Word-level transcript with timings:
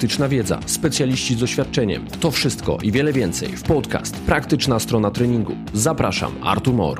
praktyczna 0.00 0.28
wiedza, 0.28 0.60
specjaliści 0.66 1.34
z 1.34 1.38
doświadczeniem. 1.38 2.06
To 2.20 2.30
wszystko 2.30 2.78
i 2.82 2.92
wiele 2.92 3.12
więcej 3.12 3.48
w 3.48 3.62
podcast 3.62 4.16
Praktyczna 4.16 4.78
strona 4.78 5.10
treningu. 5.10 5.56
Zapraszam, 5.74 6.32
Artur 6.42 6.74
Mor. 6.74 6.98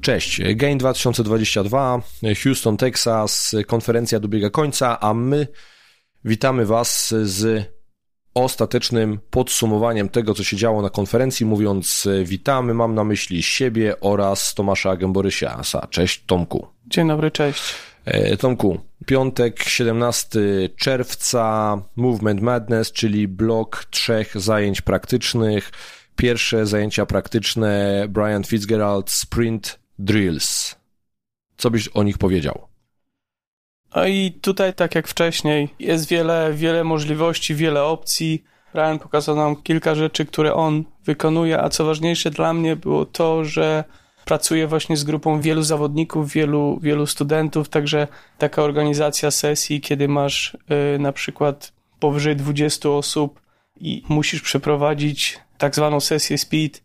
Cześć, 0.00 0.40
Gain 0.54 0.78
2022, 0.78 2.00
Houston, 2.44 2.76
Texas, 2.76 3.56
konferencja 3.66 4.20
dobiega 4.20 4.50
końca, 4.50 5.00
a 5.00 5.14
my 5.14 5.46
witamy 6.24 6.66
Was 6.66 7.14
z 7.22 7.70
ostatecznym 8.34 9.18
podsumowaniem 9.30 10.08
tego, 10.08 10.34
co 10.34 10.44
się 10.44 10.56
działo 10.56 10.82
na 10.82 10.90
konferencji. 10.90 11.46
Mówiąc 11.46 12.08
witamy, 12.24 12.74
mam 12.74 12.94
na 12.94 13.04
myśli 13.04 13.42
siebie 13.42 14.00
oraz 14.00 14.54
Tomasza 14.54 14.96
Gęborysia. 14.96 15.60
Cześć 15.90 16.24
Tomku. 16.26 16.66
Dzień 16.86 17.08
dobry, 17.08 17.30
cześć. 17.30 17.62
E, 18.04 18.36
Tomku, 18.36 18.80
piątek 19.06 19.62
17 19.62 20.40
czerwca, 20.76 21.76
Movement 21.96 22.40
Madness, 22.40 22.92
czyli 22.92 23.28
blok 23.28 23.84
trzech 23.90 24.40
zajęć 24.40 24.80
praktycznych. 24.80 25.70
Pierwsze 26.16 26.66
zajęcia 26.66 27.06
praktyczne 27.06 28.04
Brian 28.08 28.44
Fitzgerald 28.44 29.10
Sprint 29.10 29.78
Drills. 29.98 30.76
Co 31.56 31.70
byś 31.70 31.88
o 31.88 32.02
nich 32.02 32.18
powiedział? 32.18 32.68
No 33.96 34.06
i 34.06 34.32
tutaj, 34.32 34.74
tak 34.74 34.94
jak 34.94 35.08
wcześniej, 35.08 35.68
jest 35.78 36.08
wiele, 36.08 36.52
wiele 36.54 36.84
możliwości, 36.84 37.54
wiele 37.54 37.84
opcji. 37.84 38.44
Brian 38.72 38.98
pokazał 38.98 39.36
nam 39.36 39.62
kilka 39.62 39.94
rzeczy, 39.94 40.26
które 40.26 40.54
on 40.54 40.84
wykonuje, 41.04 41.62
a 41.62 41.68
co 41.68 41.84
ważniejsze 41.84 42.30
dla 42.30 42.52
mnie 42.54 42.76
było 42.76 43.06
to, 43.06 43.44
że 43.44 43.84
pracuje 44.24 44.66
właśnie 44.66 44.96
z 44.96 45.04
grupą 45.04 45.40
wielu 45.40 45.62
zawodników, 45.62 46.32
wielu, 46.32 46.78
wielu 46.82 47.06
studentów, 47.06 47.68
także 47.68 48.08
taka 48.38 48.62
organizacja 48.62 49.30
sesji, 49.30 49.80
kiedy 49.80 50.08
masz 50.08 50.56
y, 50.94 50.98
na 50.98 51.12
przykład 51.12 51.72
powyżej 52.00 52.36
20 52.36 52.88
osób 52.88 53.40
i 53.80 54.02
musisz 54.08 54.42
przeprowadzić 54.42 55.40
tak 55.58 55.74
zwaną 55.74 56.00
sesję 56.00 56.38
speed, 56.38 56.80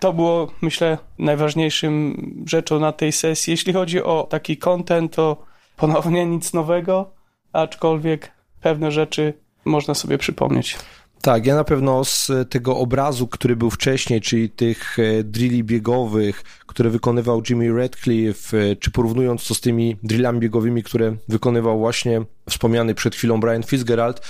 to 0.00 0.12
było, 0.12 0.52
myślę, 0.62 0.98
najważniejszym 1.18 2.16
rzeczą 2.46 2.80
na 2.80 2.92
tej 2.92 3.12
sesji. 3.12 3.50
Jeśli 3.50 3.72
chodzi 3.72 4.02
o 4.02 4.26
taki 4.30 4.56
content, 4.56 5.14
to 5.14 5.44
ponownie 5.76 6.26
nic 6.26 6.52
nowego, 6.52 7.10
aczkolwiek 7.52 8.32
pewne 8.60 8.90
rzeczy 8.92 9.34
można 9.64 9.94
sobie 9.94 10.18
przypomnieć. 10.18 10.78
Tak, 11.22 11.46
ja 11.46 11.54
na 11.54 11.64
pewno 11.64 12.04
z 12.04 12.30
tego 12.50 12.78
obrazu, 12.78 13.26
który 13.28 13.56
był 13.56 13.70
wcześniej, 13.70 14.20
czyli 14.20 14.50
tych 14.50 14.98
e, 14.98 15.24
drilli 15.24 15.64
biegowych, 15.64 16.44
które 16.70 16.90
wykonywał 16.90 17.42
Jimmy 17.50 17.72
Radcliffe, 17.72 18.58
e, 18.58 18.76
czy 18.76 18.90
porównując 18.90 19.48
to 19.48 19.54
z 19.54 19.60
tymi 19.60 19.96
drillami 20.02 20.40
biegowymi, 20.40 20.82
które 20.82 21.16
wykonywał 21.28 21.78
właśnie 21.78 22.22
wspomniany 22.48 22.94
przed 22.94 23.14
chwilą 23.14 23.40
Brian 23.40 23.62
Fitzgerald, 23.62 24.20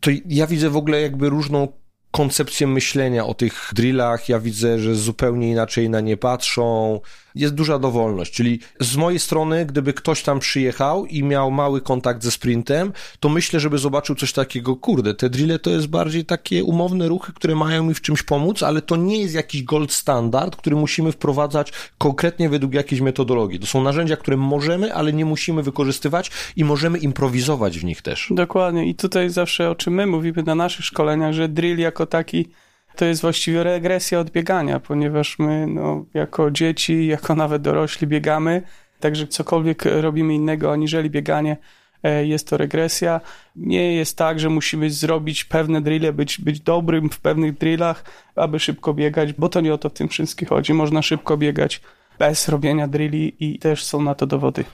to 0.00 0.10
ja 0.26 0.46
widzę 0.46 0.70
w 0.70 0.76
ogóle 0.76 1.00
jakby 1.00 1.28
różną 1.28 1.68
koncepcję 2.10 2.66
myślenia 2.66 3.26
o 3.26 3.34
tych 3.34 3.70
drillach. 3.74 4.28
Ja 4.28 4.40
widzę, 4.40 4.78
że 4.78 4.94
zupełnie 4.94 5.50
inaczej 5.50 5.90
na 5.90 6.00
nie 6.00 6.16
patrzą. 6.16 7.00
Jest 7.34 7.54
duża 7.54 7.78
dowolność, 7.78 8.32
czyli 8.32 8.58
z 8.80 8.96
mojej 8.96 9.18
strony, 9.18 9.66
gdyby 9.66 9.92
ktoś 9.92 10.22
tam 10.22 10.38
przyjechał 10.38 11.06
i 11.06 11.22
miał 11.22 11.50
mały 11.50 11.80
kontakt 11.80 12.22
ze 12.22 12.30
sprintem, 12.30 12.92
to 13.20 13.28
myślę, 13.28 13.60
żeby 13.60 13.78
zobaczył 13.78 14.16
coś 14.16 14.32
takiego, 14.32 14.76
kurde, 14.76 15.14
te 15.14 15.30
drille 15.30 15.58
to 15.58 15.70
jest 15.70 15.86
bardziej 15.86 16.24
takie 16.24 16.64
umowne 16.64 17.08
ruchy, 17.08 17.32
które 17.32 17.54
mają 17.54 17.84
mi 17.84 17.94
w 17.94 18.00
czymś 18.00 18.22
pomóc, 18.22 18.62
ale 18.62 18.82
to 18.82 18.96
nie 18.96 19.20
jest 19.20 19.34
jakiś 19.34 19.62
gold 19.62 19.92
standard, 19.92 20.56
który 20.56 20.76
musimy 20.76 21.12
wprowadzać 21.12 21.72
konkretnie 21.98 22.48
według 22.48 22.74
jakiejś 22.74 23.00
metodologii. 23.00 23.60
To 23.60 23.66
są 23.66 23.82
narzędzia, 23.82 24.16
które 24.16 24.36
możemy, 24.36 24.94
ale 24.94 25.12
nie 25.12 25.24
musimy 25.24 25.62
wykorzystywać 25.62 26.30
i 26.56 26.64
możemy 26.64 26.98
improwizować 26.98 27.78
w 27.78 27.84
nich 27.84 28.02
też. 28.02 28.28
Dokładnie 28.30 28.88
i 28.88 28.94
tutaj 28.94 29.30
zawsze 29.30 29.70
o 29.70 29.74
czym 29.74 29.94
my 29.94 30.06
mówimy 30.06 30.42
na 30.42 30.54
naszych 30.54 30.84
szkoleniach, 30.84 31.32
że 31.32 31.48
drill 31.48 31.78
jako 31.78 32.06
taki 32.06 32.48
to 32.96 33.04
jest 33.04 33.22
właściwie 33.22 33.62
regresja 33.62 34.20
od 34.20 34.30
biegania, 34.30 34.80
ponieważ 34.80 35.38
my 35.38 35.66
no, 35.66 36.04
jako 36.14 36.50
dzieci, 36.50 37.06
jako 37.06 37.34
nawet 37.34 37.62
dorośli 37.62 38.06
biegamy, 38.06 38.62
także 39.00 39.26
cokolwiek 39.26 39.84
robimy 39.84 40.34
innego 40.34 40.72
aniżeli 40.72 41.10
bieganie, 41.10 41.56
e, 42.02 42.26
jest 42.26 42.48
to 42.48 42.56
regresja. 42.56 43.20
Nie 43.56 43.94
jest 43.94 44.18
tak, 44.18 44.40
że 44.40 44.48
musimy 44.48 44.90
zrobić 44.90 45.44
pewne 45.44 45.80
drille, 45.80 46.12
być, 46.12 46.40
być 46.40 46.60
dobrym 46.60 47.10
w 47.10 47.20
pewnych 47.20 47.58
drillach, 47.58 48.04
aby 48.36 48.58
szybko 48.60 48.94
biegać, 48.94 49.32
bo 49.32 49.48
to 49.48 49.60
nie 49.60 49.74
o 49.74 49.78
to 49.78 49.88
w 49.88 49.92
tym 49.92 50.08
wszystkim 50.08 50.48
chodzi. 50.48 50.74
Można 50.74 51.02
szybko 51.02 51.36
biegać 51.36 51.80
bez 52.18 52.48
robienia 52.48 52.88
drilli 52.88 53.34
i 53.40 53.58
też 53.58 53.84
są 53.84 54.02
na 54.02 54.14
to 54.14 54.26
dowody. 54.26 54.64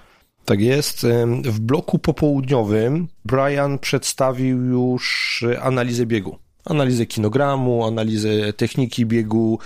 Tak 0.44 0.60
jest. 0.60 1.06
W 1.44 1.60
bloku 1.60 1.98
popołudniowym 1.98 3.08
Brian 3.24 3.78
przedstawił 3.78 4.64
już 4.64 5.44
analizę 5.62 6.06
biegu 6.06 6.38
analizę 6.68 7.06
kinogramu, 7.06 7.86
analizę 7.86 8.52
techniki 8.52 9.06
biegu. 9.06 9.58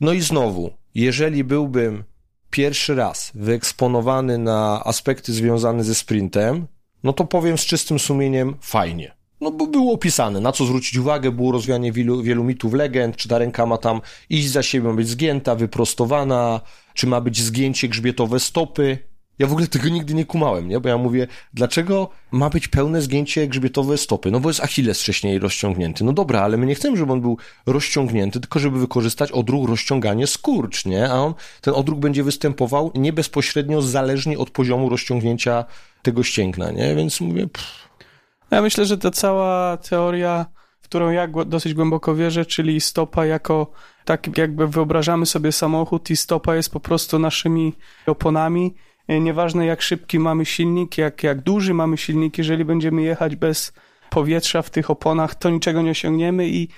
No 0.00 0.12
i 0.12 0.20
znowu, 0.20 0.70
jeżeli 0.94 1.44
byłbym 1.44 2.04
pierwszy 2.50 2.94
raz 2.94 3.30
wyeksponowany 3.34 4.38
na 4.38 4.84
aspekty 4.84 5.32
związane 5.32 5.84
ze 5.84 5.94
sprintem, 5.94 6.66
no 7.02 7.12
to 7.12 7.24
powiem 7.24 7.58
z 7.58 7.64
czystym 7.64 7.98
sumieniem 7.98 8.54
fajnie. 8.60 9.14
No 9.40 9.50
bo 9.50 9.66
było 9.66 9.92
opisane, 9.92 10.40
na 10.40 10.52
co 10.52 10.64
zwrócić 10.64 10.98
uwagę, 10.98 11.30
było 11.30 11.52
rozwianie 11.52 11.92
wielu, 11.92 12.22
wielu 12.22 12.44
mitów, 12.44 12.74
legend, 12.74 13.16
czy 13.16 13.28
ta 13.28 13.38
ręka 13.38 13.66
ma 13.66 13.78
tam 13.78 14.00
iść 14.30 14.48
za 14.48 14.62
siebie, 14.62 14.88
ma 14.88 14.94
być 14.94 15.08
zgięta, 15.08 15.54
wyprostowana, 15.54 16.60
czy 16.94 17.06
ma 17.06 17.20
być 17.20 17.42
zgięcie 17.42 17.88
grzbietowe 17.88 18.40
stopy. 18.40 18.98
Ja 19.42 19.48
w 19.48 19.52
ogóle 19.52 19.66
tego 19.66 19.88
nigdy 19.88 20.14
nie 20.14 20.24
kumałem, 20.24 20.68
nie? 20.68 20.80
Bo 20.80 20.88
ja 20.88 20.98
mówię, 20.98 21.26
dlaczego 21.54 22.08
ma 22.30 22.50
być 22.50 22.68
pełne 22.68 23.02
zgięcie 23.02 23.48
grzbietowe 23.48 23.98
stopy? 23.98 24.30
No 24.30 24.40
bo 24.40 24.50
jest 24.50 24.60
Achilles 24.60 25.00
wcześniej 25.00 25.38
rozciągnięty. 25.38 26.04
No 26.04 26.12
dobra, 26.12 26.40
ale 26.40 26.56
my 26.56 26.66
nie 26.66 26.74
chcemy, 26.74 26.96
żeby 26.96 27.12
on 27.12 27.20
był 27.20 27.38
rozciągnięty, 27.66 28.40
tylko 28.40 28.58
żeby 28.58 28.78
wykorzystać 28.78 29.32
odruch 29.32 29.68
rozciąganie 29.68 30.26
skurcz, 30.26 30.86
nie? 30.86 31.10
A 31.10 31.14
on, 31.14 31.34
ten 31.60 31.74
odruch 31.74 31.98
będzie 31.98 32.22
występował 32.24 32.92
nie 32.94 33.12
bezpośrednio 33.12 33.82
zależnie 33.82 34.38
od 34.38 34.50
poziomu 34.50 34.88
rozciągnięcia 34.88 35.64
tego 36.02 36.22
ścięgna, 36.22 36.70
nie? 36.70 36.94
Więc 36.94 37.20
mówię... 37.20 37.46
Pff. 37.46 37.88
Ja 38.50 38.62
myślę, 38.62 38.86
że 38.86 38.98
ta 38.98 39.10
cała 39.10 39.76
teoria, 39.76 40.46
w 40.80 40.84
którą 40.84 41.10
ja 41.10 41.28
dosyć 41.46 41.74
głęboko 41.74 42.14
wierzę, 42.14 42.46
czyli 42.46 42.80
stopa 42.80 43.26
jako 43.26 43.66
tak 44.04 44.38
jakby 44.38 44.68
wyobrażamy 44.68 45.26
sobie 45.26 45.52
samochód 45.52 46.10
i 46.10 46.16
stopa 46.16 46.54
jest 46.56 46.72
po 46.72 46.80
prostu 46.80 47.18
naszymi 47.18 47.72
oponami, 48.06 48.74
nieważne 49.08 49.66
jak 49.66 49.82
szybki 49.82 50.18
mamy 50.18 50.44
silnik, 50.44 50.98
jak, 50.98 51.22
jak 51.22 51.40
duży 51.40 51.74
mamy 51.74 51.96
silnik, 51.96 52.38
jeżeli 52.38 52.64
będziemy 52.64 53.02
jechać 53.02 53.36
bez 53.36 53.72
powietrza 54.10 54.62
w 54.62 54.70
tych 54.70 54.90
oponach, 54.90 55.34
to 55.34 55.50
niczego 55.50 55.82
nie 55.82 55.90
osiągniemy 55.90 56.48
i 56.48 56.68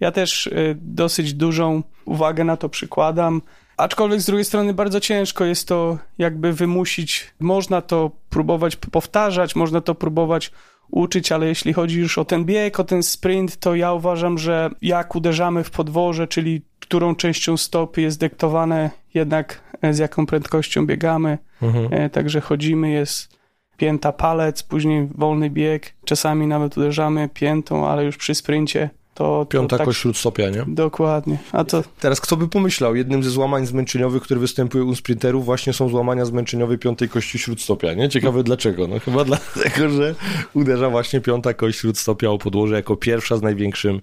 ja 0.00 0.12
też 0.12 0.46
e, 0.46 0.50
dosyć 0.74 1.34
dużą 1.34 1.82
uwagę 2.04 2.44
na 2.44 2.56
to 2.56 2.68
przykładam. 2.68 3.42
Aczkolwiek 3.76 4.20
z 4.20 4.26
drugiej 4.26 4.44
strony 4.44 4.74
bardzo 4.74 5.00
ciężko 5.00 5.44
jest 5.44 5.68
to 5.68 5.98
jakby 6.18 6.52
wymusić. 6.52 7.34
Można 7.40 7.80
to 7.80 8.10
próbować 8.30 8.76
powtarzać, 8.76 9.56
można 9.56 9.80
to 9.80 9.94
próbować 9.94 10.50
uczyć, 10.90 11.32
ale 11.32 11.46
jeśli 11.46 11.72
chodzi 11.72 12.00
już 12.00 12.18
o 12.18 12.24
ten 12.24 12.44
bieg, 12.44 12.80
o 12.80 12.84
ten 12.84 13.02
sprint, 13.02 13.56
to 13.56 13.74
ja 13.74 13.92
uważam, 13.92 14.38
że 14.38 14.70
jak 14.82 15.16
uderzamy 15.16 15.64
w 15.64 15.70
podwoże, 15.70 16.28
czyli 16.28 16.62
którą 16.84 17.14
częścią 17.14 17.56
stopy 17.56 18.02
jest 18.02 18.20
dyktowane 18.20 18.90
jednak 19.14 19.60
z 19.90 19.98
jaką 19.98 20.26
prędkością 20.26 20.86
biegamy, 20.86 21.38
mhm. 21.62 21.88
E, 21.90 22.10
także 22.10 22.40
chodzimy, 22.40 22.90
jest 22.90 23.38
pięta 23.76 24.12
palec, 24.12 24.62
później 24.62 25.08
wolny 25.14 25.50
bieg, 25.50 25.94
czasami 26.04 26.46
nawet 26.46 26.78
uderzamy 26.78 27.28
piętą, 27.28 27.88
ale 27.88 28.04
już 28.04 28.16
przy 28.16 28.34
sprincie 28.34 28.90
to, 29.14 29.46
Piąta 29.50 29.78
tak, 29.78 29.86
kość 29.86 30.00
śródstopia, 30.00 30.50
nie? 30.50 30.64
Dokładnie. 30.68 31.38
A 31.52 31.64
to... 31.64 31.82
Teraz 32.00 32.20
kto 32.20 32.36
by 32.36 32.48
pomyślał, 32.48 32.96
jednym 32.96 33.22
ze 33.22 33.30
złamań 33.30 33.66
zmęczeniowych, 33.66 34.22
które 34.22 34.40
występują 34.40 34.84
u 34.84 34.94
sprinterów, 34.94 35.44
właśnie 35.44 35.72
są 35.72 35.88
złamania 35.88 36.24
zmęczeniowe 36.24 36.78
piątej 36.78 37.08
kości 37.08 37.38
śródstopia, 37.38 37.94
nie? 37.94 38.08
Ciekawe 38.08 38.36
no. 38.36 38.42
dlaczego. 38.42 38.88
No 38.88 38.98
chyba 38.98 39.24
dlatego, 39.34 39.88
że 39.88 40.14
uderza 40.54 40.90
właśnie 40.90 41.20
piąta 41.20 41.54
kość 41.54 41.78
śródstopia 41.78 42.30
o 42.30 42.38
podłoże 42.38 42.74
jako 42.74 42.96
pierwsza 42.96 43.36
z 43.36 43.42
największym 43.42 44.00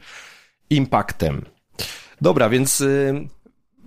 impaktem. 0.69 1.41
Dobra, 2.21 2.49
więc 2.49 2.81
y, 2.81 3.27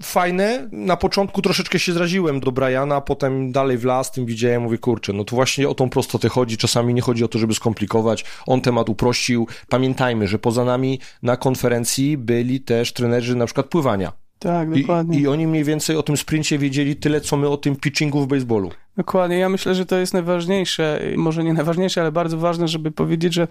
fajne. 0.03 0.69
Na 0.73 0.97
początku 0.97 1.43
troszeczkę 1.43 1.79
się 1.79 1.93
zraziłem 1.93 2.41
do 2.41 2.53
Briana, 2.53 3.01
potem 3.01 3.53
dalej 3.53 3.79
w 3.79 3.85
las, 3.85 4.13
tym 4.13 4.27
widziałem, 4.27 4.63
mówię, 4.63 4.79
kurczę, 4.79 5.13
no 5.13 5.25
to 5.25 5.37
właśnie 5.37 5.69
o 5.69 5.75
tą 5.75 5.91
prostotę 5.91 6.29
chodzi. 6.29 6.57
Czasami 6.57 6.95
nie 6.95 7.01
chodzi 7.01 7.25
o 7.25 7.29
to, 7.29 7.39
żeby 7.39 7.55
skomplikować. 7.55 8.25
On 8.47 8.61
temat 8.61 8.89
uprościł. 8.89 9.49
Pamiętajmy, 9.69 10.29
że 10.29 10.39
poza 10.39 10.65
nami 10.65 11.01
na 11.23 11.37
konferencji 11.37 12.17
byli 12.17 12.61
też 12.61 12.93
trenerzy 12.93 13.37
na 13.37 13.47
przykład 13.47 13.67
pływania. 13.67 14.13
Tak, 14.39 14.81
dokładnie. 14.81 15.19
I, 15.19 15.23
I, 15.23 15.29
oni 15.29 15.47
mniej 15.47 15.65
więcej 15.65 15.97
o 15.97 16.03
tym 16.03 16.17
sprincie 16.17 16.59
wiedzieli 16.59 16.97
tyle, 16.97 17.21
co 17.21 17.37
my 17.37 17.49
o 17.49 17.57
tym 17.57 17.77
pitchingu 17.77 18.21
w 18.21 18.27
baseballu. 18.27 18.71
Dokładnie. 18.97 19.39
Ja 19.39 19.49
myślę, 19.49 19.75
że 19.75 19.87
to 19.87 19.97
jest 19.97 20.13
najważniejsze, 20.13 21.01
może 21.17 21.45
nie 21.45 21.53
najważniejsze, 21.55 22.01
ale 22.01 22.13
bardzo 22.13 22.39
ważne, 22.39 22.69
żeby 22.69 22.91
powiedzieć, 22.91 23.35
że 23.35 23.49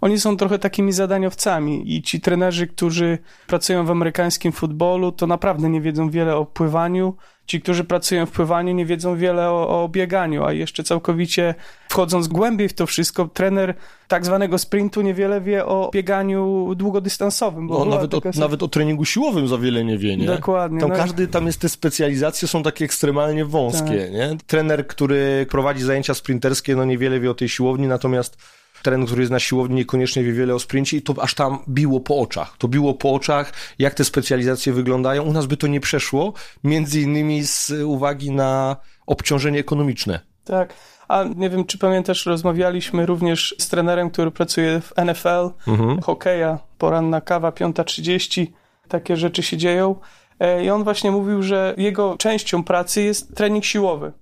oni 0.00 0.20
są 0.20 0.36
trochę 0.36 0.58
takimi 0.58 0.92
zadaniowcami 0.92 1.96
i 1.96 2.02
ci 2.02 2.20
trenerzy, 2.20 2.66
którzy 2.66 3.18
pracują 3.46 3.86
w 3.86 3.90
amerykańskim 3.90 4.52
futbolu, 4.52 5.12
to 5.12 5.26
naprawdę 5.26 5.70
nie 5.70 5.80
wiedzą 5.80 6.10
wiele 6.10 6.36
o 6.36 6.44
pływaniu, 6.44 7.14
ci, 7.46 7.60
którzy 7.60 7.84
pracują 7.84 8.26
w 8.26 8.30
pływaniu, 8.30 8.74
nie 8.74 8.86
wiedzą 8.86 9.16
wiele 9.16 9.50
o, 9.50 9.84
o 9.84 9.88
bieganiu, 9.88 10.44
a 10.44 10.52
jeszcze 10.52 10.84
całkowicie 10.84 11.54
wchodząc 11.88 12.28
głębiej 12.28 12.68
w 12.68 12.72
to 12.72 12.86
wszystko, 12.86 13.28
trener 13.28 13.74
tak 14.08 14.24
zwanego 14.24 14.58
sprintu 14.58 15.02
niewiele 15.02 15.40
wie 15.40 15.66
o 15.66 15.90
bieganiu 15.94 16.74
długodystansowym. 16.76 17.68
Bo 17.68 17.84
no, 17.84 17.84
nawet, 17.84 18.14
o, 18.14 18.20
nawet 18.38 18.62
o 18.62 18.68
treningu 18.68 19.04
siłowym 19.04 19.48
za 19.48 19.58
wiele 19.58 19.84
nie 19.84 19.98
wie, 19.98 20.16
nie? 20.16 20.26
Dokładnie. 20.26 20.80
Tam 20.80 20.90
no. 20.90 20.96
każdy, 20.96 21.28
tam 21.28 21.46
jest 21.46 21.60
te 21.60 21.68
specjalizacje 21.68 22.48
są 22.48 22.62
takie 22.62 22.84
ekstremalnie 22.84 23.44
wąskie, 23.44 24.00
tak. 24.00 24.12
nie? 24.12 24.36
Trener, 24.46 24.86
który 24.86 25.46
prowadzi 25.50 25.82
zajęcia 25.82 26.14
sprinterskie, 26.14 26.76
no 26.76 26.84
niewiele 26.84 27.20
wie 27.20 27.30
o 27.30 27.34
tej 27.34 27.48
siłowni, 27.48 27.86
natomiast 27.86 28.36
trener, 28.84 29.06
który 29.06 29.22
jest 29.22 29.32
na 29.32 29.40
siłowni, 29.40 29.76
niekoniecznie 29.76 30.22
wie 30.22 30.32
wiele 30.32 30.54
o 30.54 30.58
sprincie 30.58 30.96
i 30.96 31.02
to 31.02 31.14
aż 31.22 31.34
tam 31.34 31.58
biło 31.68 32.00
po 32.00 32.18
oczach. 32.18 32.56
To 32.58 32.68
biło 32.68 32.94
po 32.94 33.14
oczach, 33.14 33.52
jak 33.78 33.94
te 33.94 34.04
specjalizacje 34.04 34.72
wyglądają. 34.72 35.22
U 35.22 35.32
nas 35.32 35.46
by 35.46 35.56
to 35.56 35.66
nie 35.66 35.80
przeszło, 35.80 36.32
między 36.64 37.00
innymi 37.00 37.42
z 37.42 37.72
uwagi 37.84 38.30
na 38.30 38.76
obciążenie 39.06 39.58
ekonomiczne. 39.58 40.20
Tak. 40.44 40.74
A 41.08 41.24
nie 41.36 41.50
wiem, 41.50 41.64
czy 41.64 41.78
pamiętasz, 41.78 42.26
rozmawialiśmy 42.26 43.06
również 43.06 43.54
z 43.58 43.68
trenerem, 43.68 44.10
który 44.10 44.30
pracuje 44.30 44.80
w 44.80 44.92
NFL, 45.04 45.50
mhm. 45.68 46.00
hokeja, 46.00 46.58
poranna 46.78 47.20
kawa, 47.20 47.50
5.30, 47.50 48.46
takie 48.88 49.16
rzeczy 49.16 49.42
się 49.42 49.56
dzieją. 49.56 49.96
E, 50.40 50.64
I 50.64 50.70
on 50.70 50.84
właśnie 50.84 51.10
mówił, 51.10 51.42
że 51.42 51.74
jego 51.76 52.16
częścią 52.18 52.64
pracy 52.64 53.02
jest 53.02 53.36
trening 53.36 53.64
siłowy. 53.64 54.12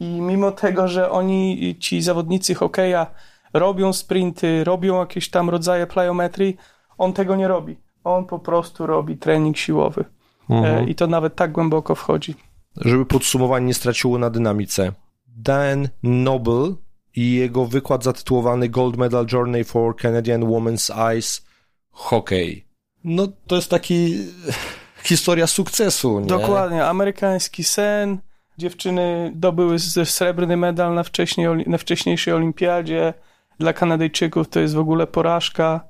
I 0.00 0.04
mimo 0.04 0.50
tego, 0.50 0.88
że 0.88 1.10
oni, 1.10 1.76
ci 1.80 2.02
zawodnicy 2.02 2.54
hokeja, 2.54 3.06
robią 3.52 3.92
sprinty, 3.92 4.64
robią 4.64 5.00
jakieś 5.00 5.30
tam 5.30 5.50
rodzaje 5.50 5.86
plyometrii, 5.86 6.56
on 6.98 7.12
tego 7.12 7.36
nie 7.36 7.48
robi. 7.48 7.76
On 8.04 8.26
po 8.26 8.38
prostu 8.38 8.86
robi 8.86 9.16
trening 9.16 9.56
siłowy. 9.56 10.04
Mhm. 10.50 10.78
E, 10.78 10.90
I 10.90 10.94
to 10.94 11.06
nawet 11.06 11.36
tak 11.36 11.52
głęboko 11.52 11.94
wchodzi. 11.94 12.34
Żeby 12.76 13.06
podsumowanie 13.06 13.66
nie 13.66 13.74
straciło 13.74 14.18
na 14.18 14.30
dynamice. 14.30 14.92
Dan 15.26 15.88
Noble 16.02 16.74
i 17.16 17.32
jego 17.34 17.66
wykład 17.66 18.04
zatytułowany 18.04 18.68
Gold 18.68 18.96
Medal 18.96 19.26
Journey 19.32 19.64
for 19.64 19.96
Canadian 19.96 20.40
Women's 20.40 21.16
Ice 21.18 21.42
Hockey. 21.90 22.64
No 23.04 23.28
to 23.46 23.56
jest 23.56 23.70
taki 23.70 24.18
historia 25.04 25.46
sukcesu, 25.46 26.20
nie? 26.20 26.26
Dokładnie, 26.26 26.84
amerykański 26.84 27.64
sen. 27.64 28.18
Dziewczyny 28.58 29.32
dobyły 29.34 29.78
srebrny 30.04 30.56
medal 30.56 30.94
na, 30.94 31.02
wcześniej, 31.02 31.48
na 31.66 31.78
wcześniejszej 31.78 32.34
olimpiadzie. 32.34 33.14
Dla 33.62 33.72
Kanadyjczyków 33.72 34.48
to 34.48 34.60
jest 34.60 34.74
w 34.74 34.78
ogóle 34.78 35.06
porażka. 35.06 35.80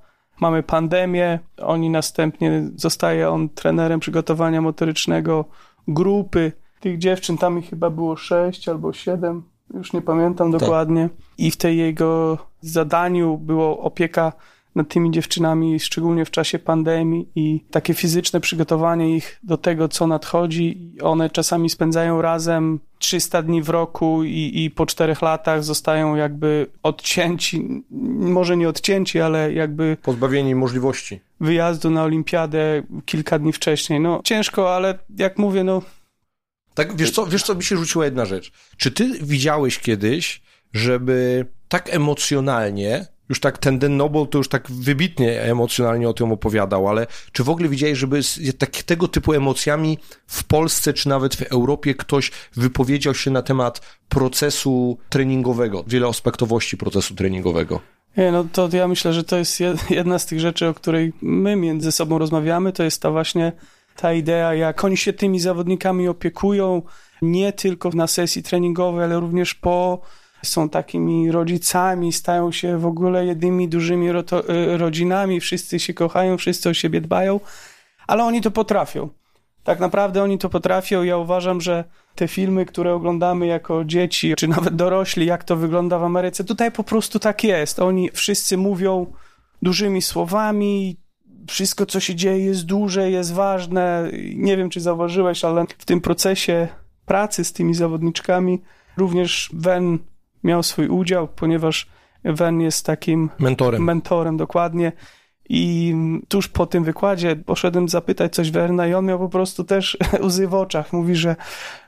Mamy 0.41 0.63
pandemię. 0.63 1.39
Oni 1.63 1.91
następnie 1.91 2.71
zostaje 2.77 3.31
on 3.31 3.49
trenerem 3.49 4.01
przygotowania 4.01 4.61
motorycznego 4.61 5.45
grupy 5.89 6.53
tych 6.81 6.99
dziewczyn. 6.99 7.39
Tam 7.39 7.59
ich 7.59 7.71
chyba 7.71 7.91
było 7.91 8.17
sześć 8.17 8.69
albo 8.69 8.93
siedem. 8.93 9.43
Już 9.75 9.93
nie 9.93 10.03
pamiętam 10.03 10.53
tak. 10.53 10.61
dokładnie. 10.61 11.09
I 11.39 11.51
w 11.51 11.57
tej 11.57 11.79
jego 11.79 12.39
zadaniu 12.61 13.39
było 13.39 13.79
opieka 13.79 14.33
nad 14.75 14.89
tymi 14.89 15.11
dziewczynami, 15.11 15.81
szczególnie 15.81 16.25
w 16.25 16.31
czasie 16.31 16.59
pandemii 16.59 17.29
i 17.35 17.61
takie 17.71 17.95
fizyczne 17.95 18.41
przygotowanie 18.41 19.17
ich 19.17 19.41
do 19.43 19.57
tego, 19.57 19.89
co 19.89 20.07
nadchodzi. 20.07 20.93
One 21.03 21.31
czasami 21.31 21.71
spędzają 21.71 22.23
razem 22.23 22.81
300 22.99 23.43
dni 23.43 23.63
w 23.63 23.69
roku 23.69 24.25
i, 24.25 24.53
i 24.55 24.71
po 24.71 24.87
czterech 24.87 25.23
latach 25.23 25.65
zostają 25.65 26.17
jakby 26.17 26.67
odcięci, 26.83 27.85
może 28.19 28.57
nie 28.57 28.69
odcięci, 28.69 29.21
ale 29.21 29.53
jakby... 29.53 29.97
Pozbawieni 30.03 30.55
możliwości. 30.55 31.21
Wyjazdu 31.41 31.91
na 31.91 32.03
olimpiadę 32.03 32.83
kilka 33.05 33.39
dni 33.39 33.53
wcześniej. 33.53 34.01
No 34.01 34.21
ciężko, 34.25 34.77
ale 34.77 34.99
jak 35.19 35.39
mówię, 35.39 35.65
no... 35.65 35.83
Tak, 36.75 36.97
wiesz 36.97 37.11
co, 37.11 37.27
wiesz 37.27 37.43
co 37.43 37.55
mi 37.55 37.65
się 37.65 37.77
rzuciła 37.77 38.05
jedna 38.05 38.25
rzecz. 38.25 38.53
Czy 38.77 38.91
ty 38.91 39.11
widziałeś 39.23 39.79
kiedyś, 39.79 40.43
żeby 40.73 41.47
tak 41.69 41.95
emocjonalnie 41.95 43.07
już 43.33 43.41
tak 43.41 43.59
ten 43.59 43.79
Den 43.79 43.97
Noble 43.97 44.27
to 44.27 44.39
już 44.39 44.49
tak 44.49 44.71
wybitnie 44.71 45.43
emocjonalnie 45.43 46.09
o 46.09 46.13
tym 46.15 46.33
opowiadał, 46.33 46.89
ale 46.89 47.07
czy 47.33 47.45
w 47.45 47.49
ogóle 47.49 47.69
widziałeś, 47.69 47.99
żeby 47.99 48.23
z 48.23 48.59
tak, 48.59 48.71
tego 48.71 49.09
typu 49.09 49.33
emocjami 49.33 49.99
w 50.27 50.45
Polsce 50.45 50.93
czy 50.93 51.09
nawet 51.09 51.35
w 51.37 51.43
Europie 51.43 51.95
ktoś 51.95 52.31
wypowiedział 52.57 53.15
się 53.15 53.31
na 53.31 53.43
temat 53.43 53.81
procesu 54.09 54.99
treningowego, 55.09 55.85
wieloaspektowości 55.87 56.77
procesu 56.77 57.15
treningowego? 57.15 57.81
Nie, 58.17 58.33
no 58.33 58.45
to 58.53 58.69
ja 58.73 58.89
myślę, 58.89 59.13
że 59.13 59.25
to 59.25 59.37
jest 59.37 59.61
jedna 59.91 60.19
z 60.19 60.27
tych 60.27 60.41
rzeczy, 60.41 60.69
o 60.69 60.75
której 60.75 61.13
my 61.23 61.57
między 61.57 61.93
sobą 61.93 62.19
rozmawiamy, 62.19 62.73
to 62.73 62.83
jest 62.83 63.03
ta 63.03 63.11
właśnie 63.11 63.53
ta 63.97 64.13
idea, 64.13 64.55
jak 64.55 64.85
oni 64.85 64.97
się 64.97 65.13
tymi 65.13 65.41
zawodnikami 65.41 66.09
opiekują, 66.09 66.83
nie 67.23 67.53
tylko 67.53 67.91
na 67.95 68.07
sesji 68.07 68.43
treningowej, 68.43 69.05
ale 69.05 69.21
również 69.21 69.55
po 69.55 70.01
są 70.45 70.69
takimi 70.69 71.31
rodzicami, 71.31 72.13
stają 72.13 72.53
się 72.53 72.79
w 72.79 72.87
ogóle 72.87 73.27
jednymi 73.27 73.69
dużymi 73.69 74.09
y, 74.09 74.13
rodzinami, 74.79 75.41
wszyscy 75.41 75.81
się 75.81 75.95
kochają, 75.95 76.37
wszyscy 76.37 76.69
o 76.69 76.75
siebie 76.75 77.01
dbają, 77.01 77.41
ale 78.07 78.25
oni 78.25 78.41
to 78.41 78.51
potrafią. 78.51 79.09
Tak 79.65 79.81
naprawdę 79.81 80.23
oni 80.23 80.39
to 80.39 80.49
potrafią. 80.49 81.03
Ja 81.03 81.17
uważam, 81.17 81.61
że 81.61 81.85
te 82.15 82.29
filmy, 82.29 82.67
które 82.67 82.95
oglądamy 82.95 83.47
jako 83.47 83.85
dzieci, 83.85 84.35
czy 84.37 84.49
nawet 84.49 84.77
dorośli, 84.77 85.27
jak 85.27 85.45
to 85.45 85.57
wygląda 85.57 85.99
w 85.99 86.05
Ameryce, 86.05 86.45
tutaj 86.45 86.73
po 86.73 86.85
prostu 86.85 87.19
tak 87.19 87.45
jest. 87.45 87.79
Oni 87.79 88.11
wszyscy 88.13 88.57
mówią 88.57 89.13
dużymi 89.63 90.03
słowami, 90.03 90.97
wszystko, 91.49 91.87
co 91.87 92.01
się 92.01 92.15
dzieje, 92.15 92.45
jest 92.45 92.67
duże, 92.67 93.11
jest 93.11 93.33
ważne. 93.33 94.11
Nie 94.35 94.57
wiem, 94.57 94.71
czy 94.71 94.81
zauważyłeś, 94.81 95.45
ale 95.45 95.65
w 95.79 95.85
tym 95.85 96.01
procesie 96.01 96.69
pracy 97.07 97.45
z 97.45 97.53
tymi 97.53 97.75
zawodniczkami 97.75 98.63
również 98.97 99.51
Wen 99.53 99.99
miał 100.45 100.63
swój 100.63 100.89
udział, 100.89 101.29
ponieważ 101.29 101.87
Wen 102.25 102.61
jest 102.61 102.87
takim 102.87 103.31
mentorem. 103.39 103.85
mentorem 103.85 104.37
dokładnie. 104.37 104.93
I 105.49 105.95
tuż 106.29 106.49
po 106.49 106.67
tym 106.67 106.85
wykładzie 106.85 107.37
poszedłem 107.37 107.89
zapytać 107.89 108.35
coś 108.35 108.51
Werna 108.51 108.87
i 108.87 108.95
on 108.95 109.07
miał 109.07 109.19
po 109.19 109.29
prostu 109.29 109.65
też 109.65 109.99
łzy 110.27 110.49
w 110.49 110.55
oczach. 110.55 110.93
Mówi, 110.93 111.17
że 111.17 111.37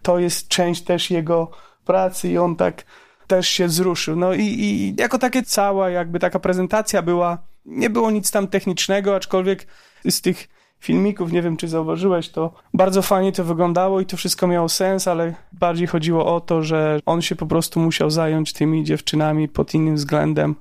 to 0.02 0.18
jest 0.18 0.48
część 0.48 0.82
też 0.82 1.10
jego 1.10 1.50
pracy 1.84 2.28
i 2.28 2.38
on 2.38 2.56
tak 2.56 2.84
też 3.26 3.48
się 3.48 3.66
wzruszył. 3.66 4.16
No 4.16 4.34
i, 4.34 4.42
i 4.42 4.94
jako 4.98 5.18
takie 5.18 5.42
cała 5.42 5.90
jakby 5.90 6.18
taka 6.18 6.40
prezentacja 6.40 7.02
była, 7.02 7.38
nie 7.66 7.90
było 7.90 8.10
nic 8.10 8.30
tam 8.30 8.48
technicznego, 8.48 9.16
aczkolwiek 9.16 9.66
z 10.08 10.20
tych 10.20 10.48
filmików, 10.84 11.32
nie 11.32 11.42
wiem 11.42 11.56
czy 11.56 11.68
zauważyłeś, 11.68 12.28
to 12.28 12.52
bardzo 12.74 13.02
fajnie 13.02 13.32
to 13.32 13.44
wyglądało 13.44 14.00
i 14.00 14.06
to 14.06 14.16
wszystko 14.16 14.46
miało 14.46 14.68
sens, 14.68 15.08
ale 15.08 15.34
bardziej 15.52 15.86
chodziło 15.86 16.36
o 16.36 16.40
to, 16.40 16.62
że 16.62 17.00
on 17.06 17.22
się 17.22 17.36
po 17.36 17.46
prostu 17.46 17.80
musiał 17.80 18.10
zająć 18.10 18.52
tymi 18.52 18.84
dziewczynami 18.84 19.48
pod 19.48 19.74
innym 19.74 19.96
względem, 19.96 20.54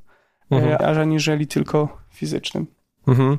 mhm. 0.51 0.97
aniżeli 0.99 1.47
tylko 1.47 1.97
fizycznym. 2.13 2.67
Mhm. 3.07 3.37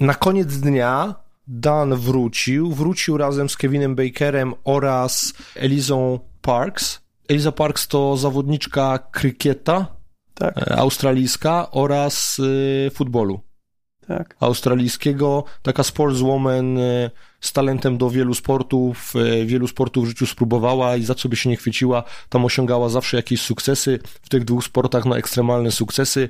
Na 0.00 0.14
koniec 0.14 0.56
dnia 0.56 1.14
Dan 1.46 1.94
wrócił, 1.94 2.72
wrócił 2.72 3.16
razem 3.16 3.48
z 3.48 3.56
Kevinem 3.56 3.94
Bakerem 3.94 4.54
oraz 4.64 5.32
Elizą 5.56 6.18
Parks. 6.42 7.00
Eliza 7.28 7.52
Parks 7.52 7.88
to 7.88 8.16
zawodniczka 8.16 8.98
krykieta 8.98 9.86
tak. 10.34 10.58
E, 10.58 10.76
australijska 10.76 11.70
oraz 11.70 12.38
y, 12.38 12.90
futbolu 12.94 13.40
tak. 14.18 14.36
australijskiego. 14.40 15.44
Taka 15.62 15.82
sportswoman 15.82 16.78
e, 16.78 17.10
z 17.42 17.52
talentem 17.52 17.98
do 17.98 18.10
wielu 18.10 18.34
sportów, 18.34 19.14
e, 19.16 19.46
wielu 19.46 19.68
sportów 19.68 20.04
w 20.04 20.08
życiu 20.08 20.26
spróbowała 20.26 20.96
i 20.96 21.04
za 21.04 21.14
co 21.14 21.28
by 21.28 21.36
się 21.36 21.50
nie 21.50 21.56
chwyciła, 21.56 22.04
tam 22.28 22.44
osiągała 22.44 22.88
zawsze 22.88 23.16
jakieś 23.16 23.40
sukcesy. 23.40 23.98
W 24.22 24.28
tych 24.28 24.44
dwóch 24.44 24.64
sportach 24.64 25.04
na 25.04 25.16
ekstremalne 25.16 25.70
sukcesy. 25.70 26.28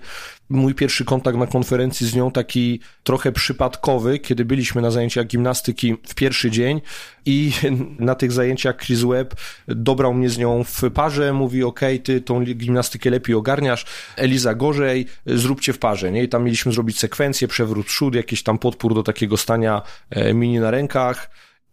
Mój 0.50 0.74
pierwszy 0.74 1.04
kontakt 1.04 1.38
na 1.38 1.46
konferencji 1.46 2.06
z 2.06 2.14
nią 2.14 2.30
taki 2.30 2.80
trochę 3.04 3.32
przypadkowy, 3.32 4.18
kiedy 4.18 4.44
byliśmy 4.44 4.82
na 4.82 4.90
zajęciach 4.90 5.26
gimnastyki 5.26 5.96
w 6.08 6.14
pierwszy 6.14 6.50
dzień 6.50 6.80
i 7.26 7.52
na 7.98 8.14
tych 8.14 8.32
zajęciach 8.32 8.76
Chris 8.76 9.00
Webb 9.02 9.34
dobrał 9.68 10.14
mnie 10.14 10.30
z 10.30 10.38
nią 10.38 10.64
w 10.64 10.90
parze, 10.90 11.32
mówi 11.32 11.64
ok, 11.64 11.80
ty 12.04 12.20
tą 12.20 12.44
gimnastykę 12.44 13.10
lepiej 13.10 13.34
ogarniasz, 13.34 13.86
Eliza 14.16 14.54
gorzej, 14.54 15.06
zróbcie 15.26 15.72
w 15.72 15.78
parze, 15.78 16.12
nie? 16.12 16.22
I 16.22 16.28
tam 16.28 16.44
mieliśmy 16.44 16.72
zrobić 16.72 16.98
sekwencję, 16.98 17.48
przewrót 17.48 17.86
przód, 17.86 18.14
jakiś 18.14 18.42
tam 18.42 18.58
podpór 18.58 18.94
do 18.94 19.02
takiego 19.02 19.36
stania 19.36 19.82
e, 20.10 20.34
mini 20.34 20.58
na 20.58 20.70
rękach, 20.70 21.01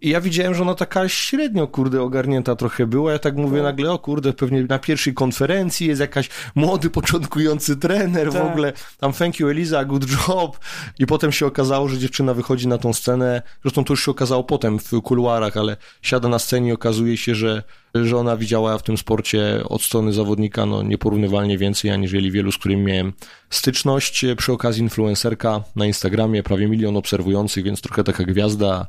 i 0.02 0.10
ja 0.10 0.22
widziałem, 0.22 0.56
że 0.56 0.62
ona 0.62 0.76
taka 0.76 1.10
średnio, 1.10 1.68
kurde, 1.68 2.02
ogarnięta 2.02 2.56
trochę 2.56 2.88
była. 2.88 3.12
Ja 3.12 3.20
tak 3.20 3.36
mówię 3.36 3.58
no. 3.58 3.64
nagle, 3.64 3.92
o 3.92 4.00
kurde, 4.00 4.34
pewnie 4.34 4.64
na 4.64 4.80
pierwszej 4.80 5.14
konferencji 5.14 5.88
jest 5.88 6.02
jakaś 6.02 6.30
młody, 6.56 6.90
początkujący 6.90 7.78
trener 7.78 8.32
tak. 8.32 8.44
w 8.44 8.46
ogóle. 8.46 8.74
Tam 8.98 9.14
thank 9.14 9.40
you 9.40 9.50
Eliza, 9.50 9.86
good 9.86 10.06
job. 10.12 10.60
I 11.00 11.06
potem 11.06 11.32
się 11.32 11.46
okazało, 11.46 11.88
że 11.88 11.98
dziewczyna 11.98 12.34
wychodzi 12.34 12.68
na 12.68 12.78
tą 12.78 12.94
scenę. 12.94 13.42
Zresztą 13.62 13.84
to 13.84 13.94
już 13.94 14.06
się 14.06 14.12
okazało 14.12 14.44
potem 14.44 14.80
w 14.80 15.02
kuluarach, 15.02 15.58
ale 15.58 15.78
siada 16.02 16.30
na 16.30 16.40
scenie 16.40 16.70
i 16.70 16.74
okazuje 16.74 17.18
się, 17.18 17.36
że, 17.36 17.64
że 17.96 18.18
ona 18.18 18.38
widziała 18.38 18.78
w 18.78 18.84
tym 18.84 18.98
sporcie 18.98 19.62
od 19.70 19.82
strony 19.82 20.14
zawodnika 20.14 20.66
no, 20.66 20.84
nieporównywalnie 20.84 21.58
więcej, 21.58 21.92
aniżeli 21.92 22.32
wielu, 22.32 22.52
z 22.52 22.58
którymi 22.58 22.84
miałem 22.84 23.14
styczność. 23.50 24.26
Przy 24.38 24.52
okazji 24.52 24.84
influencerka 24.84 25.64
na 25.76 25.86
Instagramie, 25.86 26.44
prawie 26.44 26.68
milion 26.68 26.98
obserwujących, 26.98 27.64
więc 27.64 27.82
trochę 27.82 28.04
taka 28.04 28.24
gwiazda 28.24 28.88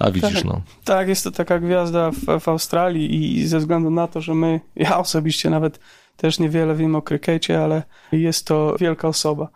A 0.00 0.10
widzisz, 0.10 0.34
tak, 0.34 0.44
no. 0.44 0.60
Tak, 0.84 1.08
jest 1.08 1.24
to 1.24 1.30
taka 1.30 1.58
gwiazda 1.58 2.10
w, 2.10 2.40
w 2.40 2.48
Australii 2.48 3.38
i 3.38 3.46
ze 3.46 3.58
względu 3.58 3.90
na 3.90 4.08
to, 4.08 4.20
że 4.20 4.34
my, 4.34 4.60
ja 4.76 4.98
osobiście 4.98 5.50
nawet 5.50 5.80
też 6.16 6.38
niewiele 6.38 6.74
wiem 6.74 6.96
o 6.96 7.02
krykecie, 7.02 7.64
ale 7.64 7.82
jest 8.12 8.46
to 8.46 8.76
wielka 8.80 9.08
osoba, 9.08 9.48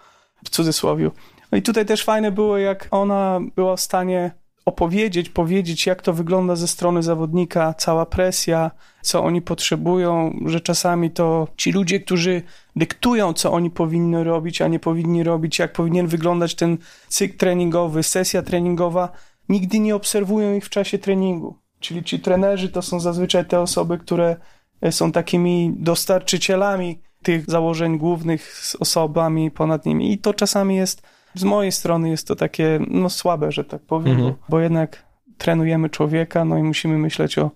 w 0.45 0.51
cudzysłowie. 0.51 1.11
No 1.53 1.59
i 1.59 1.63
tutaj 1.63 1.87
też 1.87 2.05
fajne 2.05 2.33
było, 2.33 2.59
jak 2.59 2.89
ona 2.91 3.41
była 3.57 3.77
w 3.77 3.81
stanie 3.81 4.31
opowiedzieć, 4.65 5.29
powiedzieć, 5.29 5.87
jak 5.87 6.03
to 6.03 6.13
wygląda 6.13 6.57
ze 6.57 6.69
strony 6.69 7.03
zawodnika, 7.03 7.75
cała 7.75 8.07
presja, 8.07 8.71
co 9.03 9.25
oni 9.25 9.43
potrzebują, 9.43 10.39
że 10.47 10.61
czasami 10.61 11.11
to 11.11 11.49
ci 11.57 11.73
ludzie, 11.73 12.01
którzy 12.01 12.43
dyktują, 12.77 13.33
co 13.33 13.53
oni 13.53 13.71
powinni 13.71 14.25
robić, 14.25 14.63
a 14.63 14.69
nie 14.69 14.79
powinni 14.79 15.23
robić, 15.23 15.59
jak 15.59 15.73
powinien 15.73 16.07
wyglądać 16.07 16.55
ten 16.55 16.79
cykl 17.09 17.37
treningowy, 17.37 18.03
sesja 18.03 18.43
treningowa, 18.43 19.09
nigdy 19.49 19.79
nie 19.79 19.97
obserwują 19.97 20.55
ich 20.55 20.65
w 20.65 20.71
czasie 20.71 20.99
treningu. 20.99 21.59
Czyli 21.81 22.05
ci 22.05 22.21
trenerzy 22.21 22.69
to 22.69 22.83
są 22.83 23.01
zazwyczaj 23.01 23.47
te 23.47 23.61
osoby, 23.61 23.99
które 23.99 24.37
są 24.91 25.13
takimi 25.13 25.75
dostarczycielami 25.77 27.01
tych 27.23 27.51
założeń 27.51 27.99
głównych 27.99 28.57
z 28.57 28.77
osobami 28.77 29.51
ponad 29.51 29.87
nimi. 29.87 30.13
I 30.13 30.19
to 30.19 30.35
czasami 30.35 30.77
jest, 30.77 31.03
z 31.35 31.45
mojej 31.45 31.73
strony 31.73 32.11
jest 32.11 32.29
to 32.29 32.37
takie, 32.37 32.81
no 32.89 33.11
słabe, 33.11 33.53
że 33.53 33.65
tak 33.65 33.83
powiem, 33.83 34.17
mhm. 34.17 34.35
bo 34.49 34.61
jednak 34.61 35.05
trenujemy 35.39 35.91
człowieka, 35.91 36.45
no 36.45 36.59
i 36.59 36.63
musimy 36.63 36.99
myśleć 36.99 37.39
o, 37.39 37.51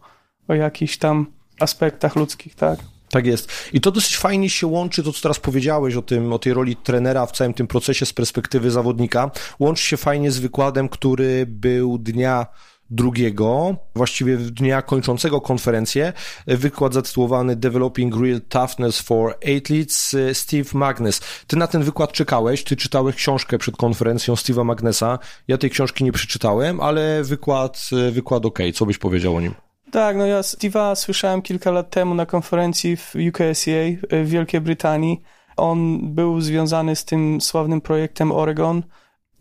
o 0.49 0.55
jakichś 0.55 0.97
tam 0.97 1.27
aspektach 1.61 2.17
ludzkich, 2.17 2.55
tak? 2.55 2.79
Tak 3.11 3.27
jest. 3.27 3.53
I 3.73 3.81
to 3.81 3.91
dosyć 3.91 4.17
fajnie 4.17 4.51
się 4.51 4.67
łączy, 4.67 5.03
to 5.03 5.13
co 5.13 5.23
teraz 5.23 5.41
powiedziałeś 5.41 5.95
o 5.95 6.03
tym, 6.03 6.33
o 6.33 6.39
tej 6.39 6.55
roli 6.55 6.77
trenera 6.77 7.27
w 7.27 7.33
całym 7.33 7.55
tym 7.55 7.67
procesie 7.67 8.07
z 8.07 8.13
perspektywy 8.13 8.71
zawodnika. 8.71 9.31
Łączy 9.59 9.85
się 9.85 9.97
fajnie 9.97 10.31
z 10.31 10.39
wykładem, 10.39 10.89
który 10.89 11.47
był 11.47 11.99
dnia 11.99 12.47
drugiego, 12.91 13.77
właściwie 13.95 14.37
dnia 14.37 14.83
kończącego 14.83 15.41
konferencję, 15.41 16.13
wykład 16.47 16.95
zatytułowany 16.95 17.57
Developing 17.57 18.17
Real 18.17 18.41
Toughness 18.49 19.01
for 19.01 19.35
Athletes 19.37 20.17
Steve 20.33 20.71
Magnus. 20.75 21.21
Ty 21.47 21.57
na 21.57 21.67
ten 21.67 21.83
wykład 21.83 22.13
czekałeś, 22.13 22.65
ty 22.65 22.77
czytałeś 22.77 23.17
książkę 23.17 23.59
przed 23.59 23.77
konferencją 23.77 24.35
Steve'a 24.35 24.65
Magnesa. 24.65 25.19
Ja 25.49 25.59
tej 25.59 25.71
książki 25.71 26.05
nie 26.05 26.13
przeczytałem, 26.13 26.81
ale 26.81 27.25
wykład, 27.25 27.91
wykład 28.13 28.47
ok. 28.47 28.59
Co 28.75 28.87
byś 28.87 28.99
powiedział 28.99 29.37
o 29.37 29.41
nim? 29.41 29.68
Tak, 29.91 30.17
no 30.17 30.27
ja 30.27 30.41
Steve'a 30.41 30.97
słyszałem 30.97 31.43
kilka 31.43 31.71
lat 31.71 31.91
temu 31.91 32.15
na 32.15 32.27
konferencji 32.27 32.97
w 32.97 33.15
UKSA 33.29 34.07
w 34.11 34.29
Wielkiej 34.29 34.61
Brytanii. 34.61 35.23
On 35.57 35.99
był 36.15 36.41
związany 36.41 36.97
z 36.97 37.05
tym 37.05 37.41
sławnym 37.41 37.81
projektem 37.81 38.33
Oregon. 38.33 38.83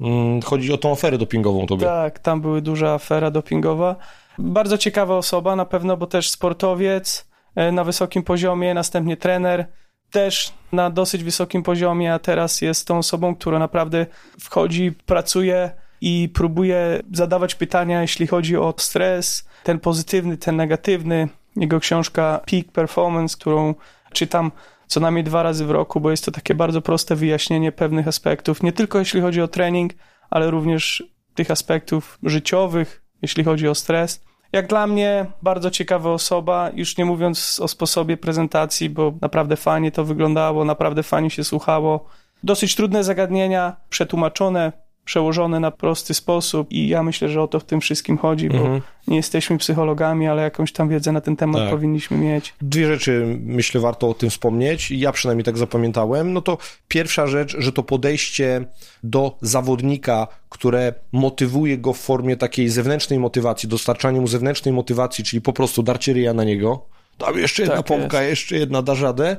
Mm, 0.01 0.41
chodzi 0.41 0.73
o 0.73 0.77
tą 0.77 0.91
aferę 0.91 1.17
dopingową 1.17 1.67
tobie. 1.67 1.85
Tak, 1.85 2.19
tam 2.19 2.41
była 2.41 2.61
duża 2.61 2.93
afera 2.93 3.31
dopingowa. 3.31 3.95
Bardzo 4.37 4.77
ciekawa 4.77 5.17
osoba 5.17 5.55
na 5.55 5.65
pewno, 5.65 5.97
bo 5.97 6.07
też 6.07 6.29
sportowiec 6.29 7.27
e, 7.55 7.71
na 7.71 7.83
wysokim 7.83 8.23
poziomie, 8.23 8.73
następnie 8.73 9.17
trener 9.17 9.67
też 10.11 10.53
na 10.71 10.89
dosyć 10.89 11.23
wysokim 11.23 11.63
poziomie, 11.63 12.13
a 12.13 12.19
teraz 12.19 12.61
jest 12.61 12.87
tą 12.87 12.97
osobą, 12.97 13.35
która 13.35 13.59
naprawdę 13.59 14.05
wchodzi, 14.39 14.91
pracuje 15.05 15.71
i 16.01 16.29
próbuje 16.33 17.03
zadawać 17.13 17.55
pytania, 17.55 18.01
jeśli 18.01 18.27
chodzi 18.27 18.57
o 18.57 18.73
stres, 18.77 19.46
ten 19.67 19.79
pozytywny, 19.79 20.37
ten 20.37 20.55
negatywny. 20.55 21.29
Jego 21.55 21.79
książka 21.79 22.41
Peak 22.51 22.71
Performance, 22.71 23.37
którą 23.37 23.75
czytam 24.13 24.51
co 24.87 24.99
najmniej 24.99 25.23
dwa 25.23 25.43
razy 25.43 25.65
w 25.65 25.71
roku, 25.71 25.99
bo 25.99 26.11
jest 26.11 26.25
to 26.25 26.31
takie 26.31 26.55
bardzo 26.55 26.81
proste 26.81 27.15
wyjaśnienie 27.15 27.71
pewnych 27.71 28.07
aspektów, 28.07 28.63
nie 28.63 28.71
tylko 28.71 28.99
jeśli 28.99 29.21
chodzi 29.21 29.41
o 29.41 29.47
trening, 29.47 29.93
ale 30.29 30.51
również 30.51 31.03
tych 31.35 31.51
aspektów 31.51 32.19
życiowych, 32.23 33.03
jeśli 33.21 33.43
chodzi 33.43 33.67
o 33.67 33.75
stres. 33.75 34.23
Jak 34.51 34.67
dla 34.67 34.87
mnie 34.87 35.25
bardzo 35.41 35.71
ciekawa 35.71 36.11
osoba, 36.11 36.71
już 36.73 36.97
nie 36.97 37.05
mówiąc 37.05 37.59
o 37.59 37.67
sposobie 37.67 38.17
prezentacji, 38.17 38.89
bo 38.89 39.13
naprawdę 39.21 39.55
fajnie 39.55 39.91
to 39.91 40.05
wyglądało, 40.05 40.65
naprawdę 40.65 41.03
fajnie 41.03 41.29
się 41.29 41.43
słuchało. 41.43 42.05
Dosyć 42.43 42.75
trudne 42.75 43.03
zagadnienia, 43.03 43.75
przetłumaczone, 43.89 44.71
przełożone 45.07 45.59
na 45.59 45.71
prosty 45.71 46.13
sposób 46.13 46.71
i 46.71 46.87
ja 46.87 47.03
myślę, 47.03 47.29
że 47.29 47.41
o 47.41 47.47
to 47.47 47.59
w 47.59 47.63
tym 47.63 47.81
wszystkim 47.81 48.17
chodzi, 48.17 48.49
bo 48.49 48.57
mhm. 48.57 48.81
nie 49.07 49.17
jesteśmy 49.17 49.57
psychologami, 49.57 50.27
ale 50.27 50.41
jakąś 50.41 50.71
tam 50.71 50.89
wiedzę 50.89 51.11
na 51.11 51.21
ten 51.21 51.35
temat 51.35 51.61
tak. 51.61 51.69
powinniśmy 51.69 52.17
mieć. 52.17 52.53
Dwie 52.61 52.87
rzeczy 52.87 53.39
myślę 53.41 53.81
warto 53.81 54.09
o 54.09 54.13
tym 54.13 54.29
wspomnieć 54.29 54.91
ja 54.91 55.11
przynajmniej 55.11 55.43
tak 55.43 55.57
zapamiętałem. 55.57 56.33
No 56.33 56.41
to 56.41 56.57
pierwsza 56.87 57.27
rzecz, 57.27 57.55
że 57.59 57.71
to 57.71 57.83
podejście 57.83 58.65
do 59.03 59.37
zawodnika, 59.41 60.27
które 60.49 60.93
motywuje 61.11 61.77
go 61.77 61.93
w 61.93 61.97
formie 61.97 62.37
takiej 62.37 62.69
zewnętrznej 62.69 63.19
motywacji, 63.19 63.69
dostarczanie 63.69 64.21
mu 64.21 64.27
zewnętrznej 64.27 64.73
motywacji, 64.73 65.23
czyli 65.23 65.41
po 65.41 65.53
prostu 65.53 65.83
darcie 65.83 66.13
ryja 66.13 66.33
na 66.33 66.43
niego, 66.43 66.85
tam 67.17 67.37
jeszcze 67.37 67.61
jedna 67.61 67.77
tak 67.77 67.85
pompka, 67.85 68.21
jest. 68.21 68.29
jeszcze 68.29 68.57
jedna 68.57 68.81
da 68.81 68.95
żadę, 68.95 69.37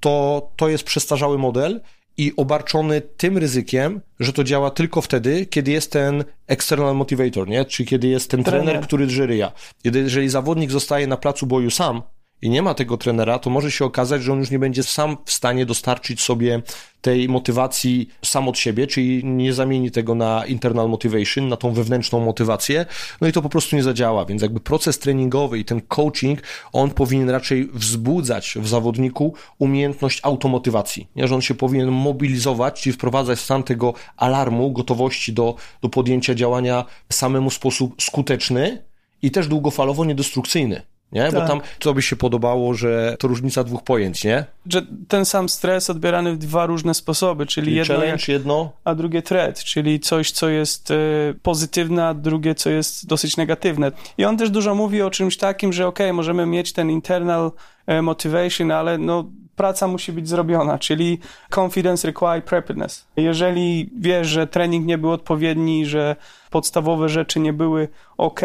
to, 0.00 0.48
to 0.56 0.68
jest 0.68 0.84
przestarzały 0.84 1.38
model 1.38 1.80
i 2.16 2.32
obarczony 2.36 3.00
tym 3.00 3.38
ryzykiem, 3.38 4.00
że 4.20 4.32
to 4.32 4.44
działa 4.44 4.70
tylko 4.70 5.00
wtedy, 5.00 5.46
kiedy 5.46 5.70
jest 5.70 5.92
ten 5.92 6.24
external 6.46 6.94
motivator, 6.94 7.48
nie? 7.48 7.64
Czyli 7.64 7.86
kiedy 7.88 8.08
jest 8.08 8.30
ten 8.30 8.44
trener, 8.44 8.64
trener 8.64 8.82
który 8.86 9.06
drży 9.06 9.26
ryja. 9.26 9.52
Jeżeli 9.84 10.28
zawodnik 10.28 10.70
zostaje 10.70 11.06
na 11.06 11.16
placu 11.16 11.46
boju 11.46 11.70
sam, 11.70 12.02
i 12.42 12.50
nie 12.50 12.62
ma 12.62 12.74
tego 12.74 12.96
trenera, 12.96 13.38
to 13.38 13.50
może 13.50 13.70
się 13.70 13.84
okazać, 13.84 14.22
że 14.22 14.32
on 14.32 14.38
już 14.38 14.50
nie 14.50 14.58
będzie 14.58 14.82
sam 14.82 15.16
w 15.24 15.32
stanie 15.32 15.66
dostarczyć 15.66 16.20
sobie 16.20 16.62
tej 17.00 17.28
motywacji 17.28 18.08
sam 18.24 18.48
od 18.48 18.58
siebie, 18.58 18.86
czyli 18.86 19.24
nie 19.24 19.52
zamieni 19.52 19.90
tego 19.90 20.14
na 20.14 20.46
internal 20.46 20.88
motivation, 20.88 21.48
na 21.48 21.56
tą 21.56 21.72
wewnętrzną 21.72 22.20
motywację, 22.20 22.86
no 23.20 23.28
i 23.28 23.32
to 23.32 23.42
po 23.42 23.48
prostu 23.48 23.76
nie 23.76 23.82
zadziała, 23.82 24.24
więc 24.24 24.42
jakby 24.42 24.60
proces 24.60 24.98
treningowy 24.98 25.58
i 25.58 25.64
ten 25.64 25.80
coaching, 25.80 26.42
on 26.72 26.90
powinien 26.90 27.30
raczej 27.30 27.68
wzbudzać 27.72 28.54
w 28.60 28.68
zawodniku 28.68 29.34
umiejętność 29.58 30.20
automotywacji, 30.22 31.08
nie? 31.16 31.28
że 31.28 31.34
on 31.34 31.40
się 31.40 31.54
powinien 31.54 31.90
mobilizować, 31.90 32.82
czyli 32.82 32.92
wprowadzać 32.92 33.38
w 33.38 33.42
stan 33.42 33.62
tego 33.62 33.94
alarmu, 34.16 34.72
gotowości 34.72 35.32
do, 35.32 35.54
do 35.82 35.88
podjęcia 35.88 36.34
działania 36.34 36.84
samemu 37.12 37.50
w 37.50 37.54
sposób 37.54 38.02
skuteczny 38.02 38.84
i 39.22 39.30
też 39.30 39.48
długofalowo 39.48 40.04
niedestrukcyjny 40.04 40.82
nie? 41.12 41.22
Tak. 41.22 41.32
Bo 41.32 41.46
tam 41.46 41.60
co 41.80 41.94
by 41.94 42.02
się 42.02 42.16
podobało, 42.16 42.74
że 42.74 43.16
to 43.18 43.28
różnica 43.28 43.64
dwóch 43.64 43.82
pojęć, 43.82 44.24
nie? 44.24 44.44
Że 44.66 44.82
ten 45.08 45.24
sam 45.24 45.48
stres 45.48 45.90
odbierany 45.90 46.32
w 46.32 46.38
dwa 46.38 46.66
różne 46.66 46.94
sposoby, 46.94 47.46
czyli, 47.46 47.66
czyli 47.66 47.76
jedno, 47.76 47.94
challenge, 47.94 48.24
jedno, 48.28 48.72
a 48.84 48.94
drugie 48.94 49.22
threat, 49.22 49.64
czyli 49.64 50.00
coś, 50.00 50.30
co 50.30 50.48
jest 50.48 50.90
y, 50.90 50.94
pozytywne, 51.42 52.06
a 52.06 52.14
drugie, 52.14 52.54
co 52.54 52.70
jest 52.70 53.06
dosyć 53.06 53.36
negatywne. 53.36 53.92
I 54.18 54.24
on 54.24 54.36
też 54.36 54.50
dużo 54.50 54.74
mówi 54.74 55.02
o 55.02 55.10
czymś 55.10 55.36
takim, 55.36 55.72
że 55.72 55.86
ok, 55.86 55.98
możemy 56.12 56.46
mieć 56.46 56.72
ten 56.72 56.90
internal 56.90 57.52
e, 57.86 58.02
motivation, 58.02 58.70
ale 58.70 58.98
no 58.98 59.24
praca 59.56 59.88
musi 59.88 60.12
być 60.12 60.28
zrobiona, 60.28 60.78
czyli 60.78 61.18
confidence 61.56 62.08
require 62.08 62.42
preparedness. 62.42 63.06
Jeżeli 63.16 63.90
wiesz, 63.98 64.28
że 64.28 64.46
trening 64.46 64.86
nie 64.86 64.98
był 64.98 65.10
odpowiedni, 65.10 65.86
że 65.86 66.16
podstawowe 66.50 67.08
rzeczy 67.08 67.40
nie 67.40 67.52
były 67.52 67.88
ok, 68.16 68.40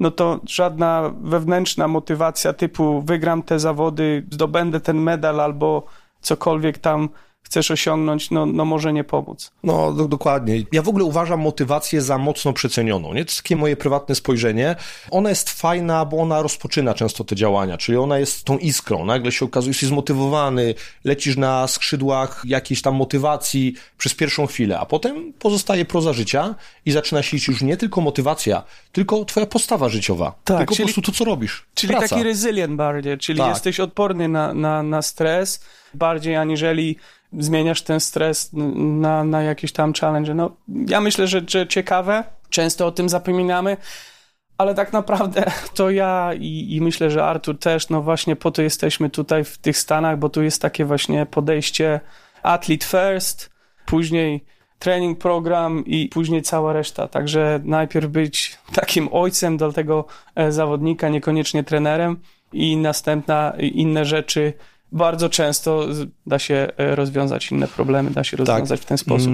no 0.00 0.10
to 0.10 0.40
żadna 0.46 1.10
wewnętrzna 1.22 1.88
motywacja 1.88 2.52
typu 2.52 3.02
wygram 3.02 3.42
te 3.42 3.58
zawody, 3.58 4.26
zdobędę 4.30 4.80
ten 4.80 4.98
medal 4.98 5.40
albo 5.40 5.84
cokolwiek 6.20 6.78
tam 6.78 7.08
chcesz 7.50 7.70
osiągnąć, 7.70 8.30
no, 8.30 8.46
no 8.46 8.64
może 8.64 8.92
nie 8.92 9.04
pomóc. 9.04 9.52
No, 9.62 9.92
do, 9.92 10.08
dokładnie. 10.08 10.62
Ja 10.72 10.82
w 10.82 10.88
ogóle 10.88 11.04
uważam 11.04 11.40
motywację 11.40 12.02
za 12.02 12.18
mocno 12.18 12.52
przecenioną. 12.52 13.14
Nie? 13.14 13.24
To 13.24 13.30
jest 13.30 13.42
takie 13.42 13.56
moje 13.56 13.76
prywatne 13.76 14.14
spojrzenie. 14.14 14.76
Ona 15.10 15.28
jest 15.28 15.50
fajna, 15.50 16.04
bo 16.04 16.16
ona 16.18 16.42
rozpoczyna 16.42 16.94
często 16.94 17.24
te 17.24 17.36
działania, 17.36 17.78
czyli 17.78 17.98
ona 17.98 18.18
jest 18.18 18.44
tą 18.44 18.58
iskrą. 18.58 19.04
Nagle 19.04 19.32
się 19.32 19.44
okazuje, 19.44 19.72
że 19.72 19.76
jesteś 19.76 19.88
zmotywowany, 19.88 20.74
lecisz 21.04 21.36
na 21.36 21.66
skrzydłach 21.66 22.42
jakiejś 22.44 22.82
tam 22.82 22.94
motywacji 22.94 23.74
przez 23.98 24.14
pierwszą 24.14 24.46
chwilę, 24.46 24.78
a 24.78 24.86
potem 24.86 25.32
pozostaje 25.32 25.84
proza 25.84 26.12
życia 26.12 26.54
i 26.86 26.92
zaczyna 26.92 27.22
się 27.22 27.36
już 27.48 27.62
nie 27.62 27.76
tylko 27.76 28.00
motywacja, 28.00 28.62
tylko 28.92 29.24
twoja 29.24 29.46
postawa 29.46 29.88
życiowa. 29.88 30.34
Tak, 30.44 30.58
tylko 30.58 30.74
czyli, 30.74 30.88
po 30.88 30.92
prostu 30.92 31.12
to, 31.12 31.18
co 31.18 31.24
robisz. 31.24 31.66
Czyli 31.74 31.92
Praca. 31.92 32.08
taki 32.08 32.22
resilient 32.22 32.76
bardziej, 32.76 33.18
czyli 33.18 33.38
tak. 33.38 33.48
jesteś 33.48 33.80
odporny 33.80 34.28
na, 34.28 34.54
na, 34.54 34.82
na 34.82 35.02
stres 35.02 35.60
bardziej 35.94 36.36
aniżeli 36.36 36.96
zmieniasz 37.32 37.82
ten 37.82 38.00
stres 38.00 38.50
na, 38.52 39.24
na 39.24 39.42
jakieś 39.42 39.72
tam 39.72 39.92
challenge. 39.92 40.34
No, 40.34 40.56
ja 40.68 41.00
myślę, 41.00 41.26
że, 41.26 41.42
że 41.48 41.66
ciekawe, 41.66 42.24
często 42.50 42.86
o 42.86 42.92
tym 42.92 43.08
zapominamy, 43.08 43.76
ale 44.58 44.74
tak 44.74 44.92
naprawdę 44.92 45.44
to 45.74 45.90
ja 45.90 46.30
i, 46.34 46.66
i, 46.74 46.80
myślę, 46.80 47.10
że 47.10 47.24
Artur 47.24 47.58
też, 47.58 47.88
no 47.88 48.02
właśnie 48.02 48.36
po 48.36 48.50
to 48.50 48.62
jesteśmy 48.62 49.10
tutaj 49.10 49.44
w 49.44 49.58
tych 49.58 49.78
Stanach, 49.78 50.18
bo 50.18 50.28
tu 50.28 50.42
jest 50.42 50.62
takie 50.62 50.84
właśnie 50.84 51.26
podejście 51.26 52.00
athlete 52.42 52.86
first, 52.86 53.50
później 53.86 54.44
training 54.78 55.18
program 55.18 55.84
i 55.86 56.08
później 56.08 56.42
cała 56.42 56.72
reszta. 56.72 57.08
Także 57.08 57.60
najpierw 57.64 58.06
być 58.06 58.58
takim 58.74 59.08
ojcem 59.12 59.56
dla 59.56 59.72
tego 59.72 60.04
e, 60.34 60.52
zawodnika, 60.52 61.08
niekoniecznie 61.08 61.64
trenerem 61.64 62.16
i 62.52 62.76
następna 62.76 63.52
inne 63.58 64.04
rzeczy 64.04 64.52
bardzo 64.92 65.28
często 65.28 65.86
da 66.26 66.38
się 66.38 66.68
e, 66.76 66.94
rozwiązać 66.94 67.52
inne 67.52 67.68
problemy, 67.68 68.10
da 68.10 68.24
się 68.24 68.36
tak. 68.36 68.46
rozwiązać 68.46 68.80
tak. 68.80 68.86
w 68.86 68.88
ten 68.88 68.98
sposób. 68.98 69.32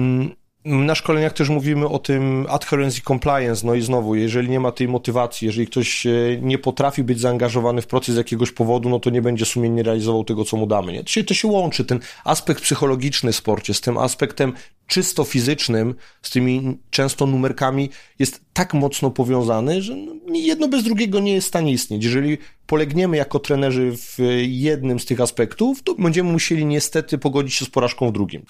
Na 0.65 0.95
szkoleniach 0.95 1.33
też 1.33 1.49
mówimy 1.49 1.87
o 1.87 1.99
tym 1.99 2.45
adherence 2.49 2.99
i 2.99 3.01
compliance, 3.01 3.67
no 3.67 3.75
i 3.75 3.81
znowu, 3.81 4.15
jeżeli 4.15 4.49
nie 4.49 4.59
ma 4.59 4.71
tej 4.71 4.87
motywacji, 4.87 5.45
jeżeli 5.45 5.67
ktoś 5.67 6.05
e, 6.05 6.11
nie 6.41 6.57
potrafi 6.57 7.03
być 7.03 7.19
zaangażowany 7.19 7.81
w 7.81 7.87
proces 7.87 8.15
z 8.15 8.17
jakiegoś 8.17 8.51
powodu, 8.51 8.89
no 8.89 8.99
to 8.99 9.09
nie 9.09 9.21
będzie 9.21 9.45
sumiennie 9.45 9.83
realizował 9.83 10.23
tego, 10.23 10.45
co 10.45 10.57
mu 10.57 10.67
damy. 10.67 10.93
Nie? 10.93 11.03
Się, 11.05 11.23
to 11.23 11.33
się 11.33 11.47
łączy, 11.47 11.85
ten 11.85 11.99
aspekt 12.23 12.63
psychologiczny 12.63 13.31
w 13.31 13.35
sporcie 13.35 13.73
z 13.73 13.81
tym 13.81 13.97
aspektem 13.97 14.53
czysto 14.87 15.23
fizycznym, 15.23 15.95
z 16.21 16.29
tymi 16.29 16.77
często 16.89 17.25
numerkami 17.25 17.89
jest 18.19 18.41
tak 18.53 18.73
mocno 18.73 19.11
powiązany, 19.11 19.81
że 19.81 19.95
no, 19.95 20.13
jedno 20.33 20.67
bez 20.67 20.83
drugiego 20.83 21.19
nie 21.19 21.33
jest 21.33 21.47
w 21.47 21.49
stanie 21.49 21.71
istnieć. 21.71 22.03
Jeżeli 22.03 22.37
polegniemy 22.67 23.17
jako 23.17 23.39
trenerzy 23.39 23.91
w 23.97 24.17
jednym 24.47 24.99
z 24.99 25.05
tych 25.05 25.21
aspektów, 25.21 25.83
to 25.83 25.95
będziemy 25.95 26.31
musieli 26.31 26.65
niestety 26.65 27.17
pogodzić 27.17 27.53
się 27.53 27.65
z 27.65 27.69
porażką 27.69 28.09
w 28.09 28.11
drugim. 28.11 28.45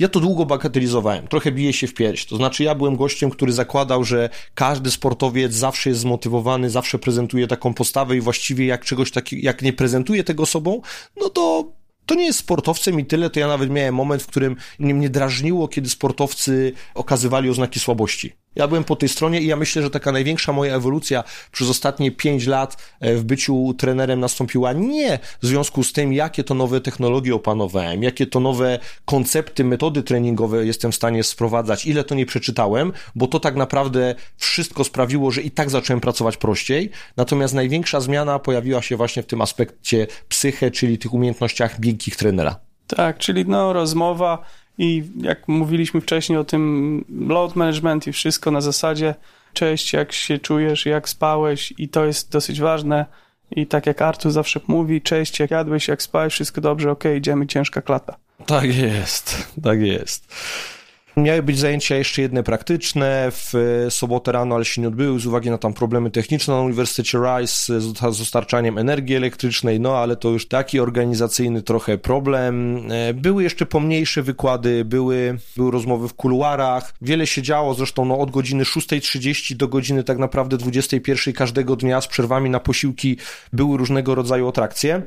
Ja 0.00 0.08
to 0.08 0.20
długo 0.20 0.46
bagatelizowałem, 0.46 1.28
trochę 1.28 1.52
bije 1.52 1.72
się 1.72 1.86
w 1.86 1.94
pierś. 1.94 2.26
To 2.26 2.36
znaczy, 2.36 2.64
ja 2.64 2.74
byłem 2.74 2.96
gościem, 2.96 3.30
który 3.30 3.52
zakładał, 3.52 4.04
że 4.04 4.28
każdy 4.54 4.90
sportowiec 4.90 5.52
zawsze 5.52 5.90
jest 5.90 6.00
zmotywowany, 6.00 6.70
zawsze 6.70 6.98
prezentuje 6.98 7.46
taką 7.46 7.74
postawę 7.74 8.16
i 8.16 8.20
właściwie 8.20 8.66
jak 8.66 8.84
czegoś 8.84 9.10
takiego, 9.10 9.42
jak 9.44 9.62
nie 9.62 9.72
prezentuje 9.72 10.24
tego 10.24 10.46
sobą, 10.46 10.80
no 11.16 11.28
to 11.28 11.72
to 12.06 12.14
nie 12.14 12.24
jest 12.24 12.38
sportowcem 12.38 13.00
i 13.00 13.04
tyle, 13.04 13.30
to 13.30 13.40
ja 13.40 13.48
nawet 13.48 13.70
miałem 13.70 13.94
moment, 13.94 14.22
w 14.22 14.26
którym 14.26 14.56
mnie 14.78 15.10
drażniło, 15.10 15.68
kiedy 15.68 15.90
sportowcy 15.90 16.72
okazywali 16.94 17.50
oznaki 17.50 17.80
słabości. 17.80 18.32
Ja 18.56 18.68
byłem 18.68 18.84
po 18.84 18.96
tej 18.96 19.08
stronie 19.08 19.40
i 19.40 19.46
ja 19.46 19.56
myślę, 19.56 19.82
że 19.82 19.90
taka 19.90 20.12
największa 20.12 20.52
moja 20.52 20.74
ewolucja 20.74 21.24
przez 21.52 21.70
ostatnie 21.70 22.10
pięć 22.10 22.46
lat 22.46 22.76
e, 23.00 23.14
w 23.14 23.24
byciu 23.24 23.74
trenerem 23.78 24.20
nastąpiła 24.20 24.72
nie 24.72 25.18
w 25.42 25.46
związku 25.46 25.84
z 25.84 25.92
tym, 25.92 26.12
jakie 26.12 26.44
to 26.44 26.54
nowe 26.54 26.80
technologie 26.80 27.34
opanowałem, 27.34 28.02
jakie 28.02 28.26
to 28.26 28.40
nowe 28.40 28.78
koncepty, 29.04 29.64
metody 29.64 30.02
treningowe 30.02 30.66
jestem 30.66 30.92
w 30.92 30.94
stanie 30.94 31.24
sprowadzać, 31.24 31.86
ile 31.86 32.04
to 32.04 32.14
nie 32.14 32.26
przeczytałem, 32.26 32.92
bo 33.14 33.26
to 33.26 33.40
tak 33.40 33.56
naprawdę 33.56 34.14
wszystko 34.36 34.84
sprawiło, 34.84 35.30
że 35.30 35.42
i 35.42 35.50
tak 35.50 35.70
zacząłem 35.70 36.00
pracować 36.00 36.36
prościej. 36.36 36.90
Natomiast 37.16 37.54
największa 37.54 38.00
zmiana 38.00 38.38
pojawiła 38.38 38.82
się 38.82 38.96
właśnie 38.96 39.22
w 39.22 39.26
tym 39.26 39.40
aspekcie 39.40 40.06
psyche, 40.28 40.70
czyli 40.70 40.98
tych 40.98 41.14
umiejętnościach 41.14 41.78
miękkich 41.78 42.16
trenera. 42.16 42.60
Tak, 42.86 43.18
czyli 43.18 43.44
no 43.46 43.72
rozmowa 43.72 44.44
i 44.80 45.02
jak 45.20 45.48
mówiliśmy 45.48 46.00
wcześniej 46.00 46.38
o 46.38 46.44
tym 46.44 47.04
load 47.28 47.56
management 47.56 48.06
i 48.06 48.12
wszystko 48.12 48.50
na 48.50 48.60
zasadzie 48.60 49.14
cześć, 49.52 49.92
jak 49.92 50.12
się 50.12 50.38
czujesz, 50.38 50.86
jak 50.86 51.08
spałeś 51.08 51.74
i 51.78 51.88
to 51.88 52.04
jest 52.04 52.32
dosyć 52.32 52.60
ważne. 52.60 53.06
I 53.50 53.66
tak 53.66 53.86
jak 53.86 54.02
Artur 54.02 54.32
zawsze 54.32 54.60
mówi, 54.66 55.02
cześć, 55.02 55.40
jak 55.40 55.50
jadłeś, 55.50 55.88
jak 55.88 56.02
spałeś, 56.02 56.32
wszystko 56.32 56.60
dobrze, 56.60 56.90
ok, 56.90 57.04
idziemy, 57.16 57.46
ciężka 57.46 57.82
klata. 57.82 58.16
Tak 58.46 58.76
jest, 58.76 59.52
tak 59.62 59.80
jest. 59.80 60.34
Miały 61.16 61.42
być 61.42 61.58
zajęcia 61.58 61.96
jeszcze 61.96 62.22
jedne 62.22 62.42
praktyczne 62.42 63.28
w 63.30 63.54
sobotę 63.90 64.32
rano, 64.32 64.54
ale 64.54 64.64
się 64.64 64.80
nie 64.82 64.88
odbyły 64.88 65.20
z 65.20 65.26
uwagi 65.26 65.50
na 65.50 65.58
tam 65.58 65.72
problemy 65.72 66.10
techniczne 66.10 66.54
na 66.54 66.60
Uniwersytecie 66.60 67.18
Rice 67.18 67.80
z 67.80 67.92
dostarczaniem 68.18 68.78
energii 68.78 69.16
elektrycznej, 69.16 69.80
no 69.80 69.98
ale 69.98 70.16
to 70.16 70.28
już 70.28 70.48
taki 70.48 70.80
organizacyjny 70.80 71.62
trochę 71.62 71.98
problem. 71.98 72.82
E, 72.90 73.14
były 73.14 73.42
jeszcze 73.42 73.66
pomniejsze 73.66 74.22
wykłady, 74.22 74.84
były, 74.84 75.38
były 75.56 75.70
rozmowy 75.70 76.08
w 76.08 76.14
kuluarach, 76.14 76.94
wiele 77.02 77.26
się 77.26 77.42
działo, 77.42 77.74
zresztą 77.74 78.04
no, 78.04 78.18
od 78.18 78.30
godziny 78.30 78.64
6.30 78.64 79.56
do 79.56 79.68
godziny 79.68 80.04
tak 80.04 80.18
naprawdę 80.18 80.56
21 80.56 81.34
każdego 81.34 81.76
dnia 81.76 82.00
z 82.00 82.06
przerwami 82.06 82.50
na 82.50 82.60
posiłki 82.60 83.16
były 83.52 83.78
różnego 83.78 84.14
rodzaju 84.14 84.48
atrakcje. 84.48 85.02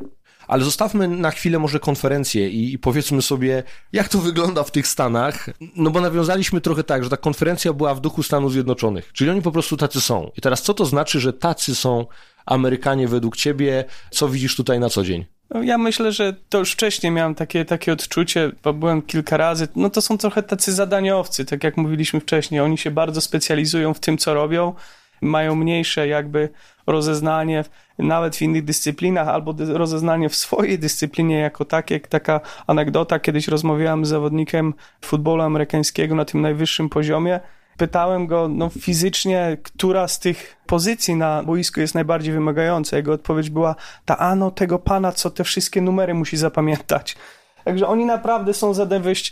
Ale 0.47 0.63
zostawmy 0.63 1.07
na 1.07 1.31
chwilę 1.31 1.59
może 1.59 1.79
konferencję 1.79 2.49
i, 2.49 2.77
powiedzmy 2.79 3.21
sobie, 3.21 3.63
jak 3.93 4.09
to 4.09 4.17
wygląda 4.17 4.63
w 4.63 4.71
tych 4.71 4.87
Stanach. 4.87 5.49
No 5.75 5.89
bo 5.89 6.01
nawiązaliśmy 6.01 6.61
trochę 6.61 6.83
tak, 6.83 7.03
że 7.03 7.09
ta 7.09 7.17
konferencja 7.17 7.73
była 7.73 7.95
w 7.95 8.01
duchu 8.01 8.23
Stanów 8.23 8.51
Zjednoczonych, 8.51 9.13
czyli 9.13 9.29
oni 9.29 9.41
po 9.41 9.51
prostu 9.51 9.77
tacy 9.77 10.01
są. 10.01 10.31
I 10.37 10.41
teraz 10.41 10.61
co 10.61 10.73
to 10.73 10.85
znaczy, 10.85 11.19
że 11.19 11.33
tacy 11.33 11.75
są 11.75 12.05
Amerykanie 12.45 13.07
według 13.07 13.37
ciebie? 13.37 13.85
Co 14.11 14.29
widzisz 14.29 14.55
tutaj 14.55 14.79
na 14.79 14.89
co 14.89 15.03
dzień? 15.03 15.25
No, 15.49 15.63
ja 15.63 15.77
myślę, 15.77 16.11
że 16.11 16.33
to 16.49 16.59
już 16.59 16.71
wcześniej 16.71 17.11
miałem 17.11 17.35
takie, 17.35 17.65
takie 17.65 17.93
odczucie, 17.93 18.51
bo 18.63 18.73
byłem 18.73 19.01
kilka 19.01 19.37
razy. 19.37 19.67
No 19.75 19.89
to 19.89 20.01
są 20.01 20.17
trochę 20.17 20.43
tacy 20.43 20.73
zadaniowcy, 20.73 21.45
tak 21.45 21.63
jak 21.63 21.77
mówiliśmy 21.77 22.19
wcześniej. 22.19 22.61
Oni 22.61 22.77
się 22.77 22.91
bardzo 22.91 23.21
specjalizują 23.21 23.93
w 23.93 23.99
tym, 23.99 24.17
co 24.17 24.33
robią 24.33 24.73
mają 25.21 25.55
mniejsze 25.55 26.07
jakby 26.07 26.49
rozeznanie 26.87 27.63
nawet 27.99 28.35
w 28.35 28.41
innych 28.41 28.63
dyscyplinach, 28.63 29.27
albo 29.27 29.55
rozeznanie 29.67 30.29
w 30.29 30.35
swojej 30.35 30.79
dyscyplinie 30.79 31.39
jako 31.39 31.65
takie. 31.65 31.99
Taka 31.99 32.41
anegdota, 32.67 33.19
kiedyś 33.19 33.47
rozmawiałem 33.47 34.05
z 34.05 34.09
zawodnikiem 34.09 34.73
futbolu 35.01 35.41
amerykańskiego 35.41 36.15
na 36.15 36.25
tym 36.25 36.41
najwyższym 36.41 36.89
poziomie. 36.89 37.39
Pytałem 37.77 38.27
go 38.27 38.47
no, 38.47 38.69
fizycznie, 38.69 39.57
która 39.63 40.07
z 40.07 40.19
tych 40.19 40.57
pozycji 40.65 41.15
na 41.15 41.43
boisku 41.43 41.79
jest 41.79 41.95
najbardziej 41.95 42.33
wymagająca. 42.33 42.97
Jego 42.97 43.13
odpowiedź 43.13 43.49
była 43.49 43.75
ta, 44.05 44.17
ano 44.17 44.51
tego 44.51 44.79
pana, 44.79 45.11
co 45.11 45.29
te 45.29 45.43
wszystkie 45.43 45.81
numery 45.81 46.13
musi 46.13 46.37
zapamiętać. 46.37 47.15
Także 47.63 47.87
oni 47.87 48.05
naprawdę 48.05 48.53
są 48.53 48.73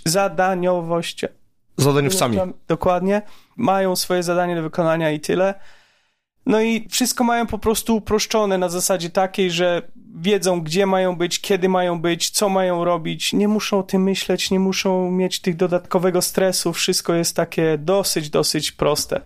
zadaniowość. 0.06 1.26
Zadaniowcami. 1.78 2.40
Dokładnie. 2.68 3.22
Mają 3.58 3.96
swoje 3.96 4.24
zadanie 4.24 4.56
do 4.56 4.62
wykonania 4.62 5.12
i 5.12 5.20
tyle. 5.20 5.54
No 6.46 6.62
i 6.62 6.88
wszystko 6.90 7.24
mają 7.24 7.48
po 7.48 7.58
prostu 7.58 7.96
uproszczone 7.96 8.58
na 8.58 8.70
zasadzie 8.70 9.10
takiej, 9.10 9.52
że 9.52 9.82
wiedzą, 10.16 10.62
gdzie 10.62 10.86
mają 10.86 11.16
być, 11.16 11.42
kiedy 11.42 11.70
mają 11.70 12.02
być, 12.02 12.30
co 12.30 12.50
mają 12.50 12.84
robić. 12.84 13.34
Nie 13.34 13.48
muszą 13.48 13.80
o 13.80 13.84
tym 13.84 14.04
myśleć, 14.04 14.52
nie 14.52 14.60
muszą 14.60 15.12
mieć 15.12 15.40
tych 15.40 15.56
dodatkowego 15.56 16.22
stresu. 16.22 16.74
Wszystko 16.74 17.14
jest 17.14 17.36
takie 17.36 17.78
dosyć, 17.78 18.30
dosyć 18.30 18.72
proste. 18.72 19.22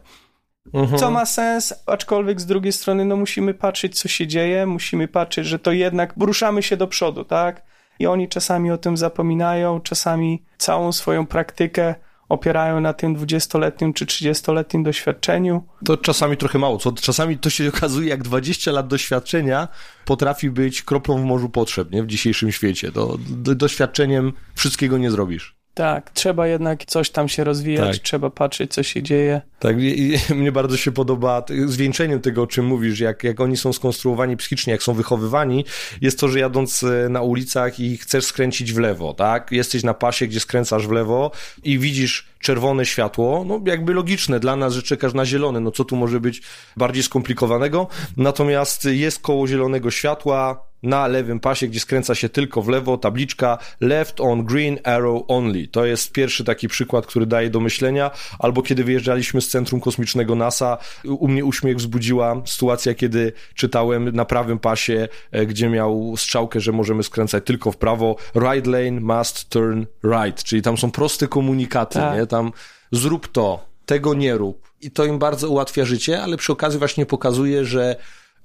Mhm. 0.74 1.00
Co 1.00 1.12
ma 1.12 1.26
sens, 1.26 1.74
aczkolwiek 1.86 2.42
z 2.42 2.46
drugiej 2.46 2.74
strony, 2.74 3.06
no 3.06 3.16
musimy 3.16 3.54
patrzeć, 3.54 4.00
co 4.00 4.08
się 4.08 4.28
dzieje, 4.28 4.66
musimy 4.66 5.08
patrzeć, 5.08 5.46
że 5.46 5.60
to 5.60 5.72
jednak 5.72 6.14
ruszamy 6.20 6.64
się 6.64 6.78
do 6.78 6.88
przodu, 6.88 7.26
tak? 7.26 7.64
I 8.00 8.08
oni 8.08 8.28
czasami 8.28 8.72
o 8.72 8.78
tym 8.78 8.98
zapominają, 8.98 9.82
czasami 9.82 10.44
całą 10.58 10.92
swoją 10.92 11.28
praktykę 11.28 11.96
opierają 12.30 12.82
na 12.82 12.94
tym 12.94 13.16
20-letnim 13.16 13.94
czy 13.94 14.06
30-letnim 14.06 14.84
doświadczeniu. 14.84 15.64
To 15.86 15.98
czasami 15.98 16.38
trochę 16.38 16.60
mało, 16.60 16.78
co 16.78 16.92
czasami 16.92 17.38
to 17.38 17.50
się 17.50 17.70
okazuje, 17.76 18.10
jak 18.10 18.24
20 18.24 18.72
lat 18.72 18.88
doświadczenia 18.88 19.68
potrafi 20.06 20.50
być 20.50 20.82
kroplą 20.82 21.18
w 21.22 21.26
morzu 21.26 21.50
potrzeb 21.50 21.92
nie? 21.92 22.04
w 22.04 22.08
dzisiejszym 22.08 22.52
świecie. 22.52 22.92
To 22.92 23.18
doświadczeniem 23.56 24.34
wszystkiego 24.56 24.98
nie 24.98 25.12
zrobisz. 25.12 25.55
Tak, 25.76 26.12
trzeba 26.12 26.48
jednak 26.48 26.86
coś 26.86 27.10
tam 27.10 27.30
się 27.30 27.44
rozwijać, 27.44 27.98
tak. 27.98 28.06
trzeba 28.06 28.30
patrzeć, 28.30 28.74
co 28.74 28.84
się 28.84 29.04
dzieje. 29.04 29.42
Tak, 29.60 29.82
i, 29.82 30.14
i 30.14 30.34
mnie 30.36 30.52
bardzo 30.52 30.78
się 30.78 30.92
podoba 30.92 31.44
zwieńczeniem 31.66 32.22
tego, 32.22 32.42
o 32.42 32.48
czym 32.48 32.66
mówisz, 32.66 33.00
jak, 33.00 33.24
jak 33.24 33.40
oni 33.40 33.58
są 33.58 33.74
skonstruowani 33.74 34.38
psychicznie, 34.38 34.72
jak 34.72 34.84
są 34.84 34.94
wychowywani, 34.94 35.66
jest 36.02 36.20
to, 36.20 36.28
że 36.28 36.40
jadąc 36.40 36.84
e, 36.84 37.10
na 37.10 37.22
ulicach 37.22 37.80
i 37.80 37.98
chcesz 37.98 38.26
skręcić 38.26 38.74
w 38.74 38.78
lewo, 38.78 39.14
tak? 39.14 39.52
Jesteś 39.52 39.84
na 39.84 39.94
pasie, 39.94 40.28
gdzie 40.28 40.40
skręcasz 40.40 40.88
w 40.88 40.92
lewo 40.92 41.32
i 41.64 41.80
widzisz 41.80 42.28
czerwone 42.40 42.86
światło, 42.86 43.44
no 43.48 43.62
jakby 43.66 43.94
logiczne 43.94 44.40
dla 44.40 44.56
nas, 44.56 44.74
że 44.74 44.84
czekasz 44.84 45.14
na 45.14 45.26
zielone, 45.26 45.60
no 45.60 45.72
co 45.72 45.86
tu 45.86 45.96
może 45.96 46.20
być 46.20 46.42
bardziej 46.78 47.04
skomplikowanego, 47.04 47.88
natomiast 48.18 48.86
jest 48.86 49.20
koło 49.20 49.48
zielonego 49.48 49.92
światła, 49.92 50.66
na 50.86 51.08
lewym 51.08 51.40
pasie, 51.40 51.68
gdzie 51.68 51.80
skręca 51.80 52.16
się 52.16 52.30
tylko 52.30 52.62
w 52.62 52.68
lewo, 52.68 52.98
tabliczka 52.98 53.58
left 53.82 54.22
on 54.22 54.46
green 54.46 54.80
arrow 54.84 55.24
only. 55.28 55.68
To 55.68 55.86
jest 55.86 56.12
pierwszy 56.12 56.44
taki 56.44 56.68
przykład, 56.68 57.06
który 57.06 57.26
daje 57.26 57.50
do 57.50 57.60
myślenia, 57.60 58.12
albo 58.40 58.62
kiedy 58.62 58.84
wyjeżdżaliśmy 58.84 59.42
z 59.42 59.48
Centrum 59.48 59.82
Kosmicznego 59.82 60.36
NASA, 60.36 60.78
u 61.06 61.28
mnie 61.28 61.46
uśmiech 61.46 61.78
wzbudziła 61.78 62.42
sytuacja, 62.46 62.94
kiedy 62.94 63.34
czytałem 63.54 64.16
na 64.16 64.26
prawym 64.26 64.60
pasie, 64.60 65.08
e, 65.32 65.46
gdzie 65.46 65.70
miał 65.70 66.14
strzałkę, 66.18 66.60
że 66.60 66.72
możemy 66.72 67.04
skręcać 67.04 67.46
tylko 67.46 67.72
w 67.72 67.78
prawo, 67.78 68.16
right 68.36 68.68
lane 68.68 68.92
must 68.92 69.50
turn 69.50 69.84
right, 70.04 70.44
czyli 70.44 70.62
tam 70.62 70.78
są 70.78 70.92
proste 70.92 71.28
komunikaty, 71.28 72.00
tak. 72.00 72.18
nie? 72.18 72.28
Tam 72.28 72.52
zrób 72.92 73.28
to, 73.28 73.66
tego 73.86 74.14
nie 74.14 74.38
rób. 74.38 74.70
I 74.82 74.92
to 74.92 75.06
im 75.06 75.20
bardzo 75.20 75.50
ułatwia 75.50 75.86
życie, 75.86 76.24
ale 76.24 76.38
przy 76.38 76.52
okazji 76.52 76.80
właśnie 76.80 77.06
pokazuje, 77.06 77.66
że 77.66 77.96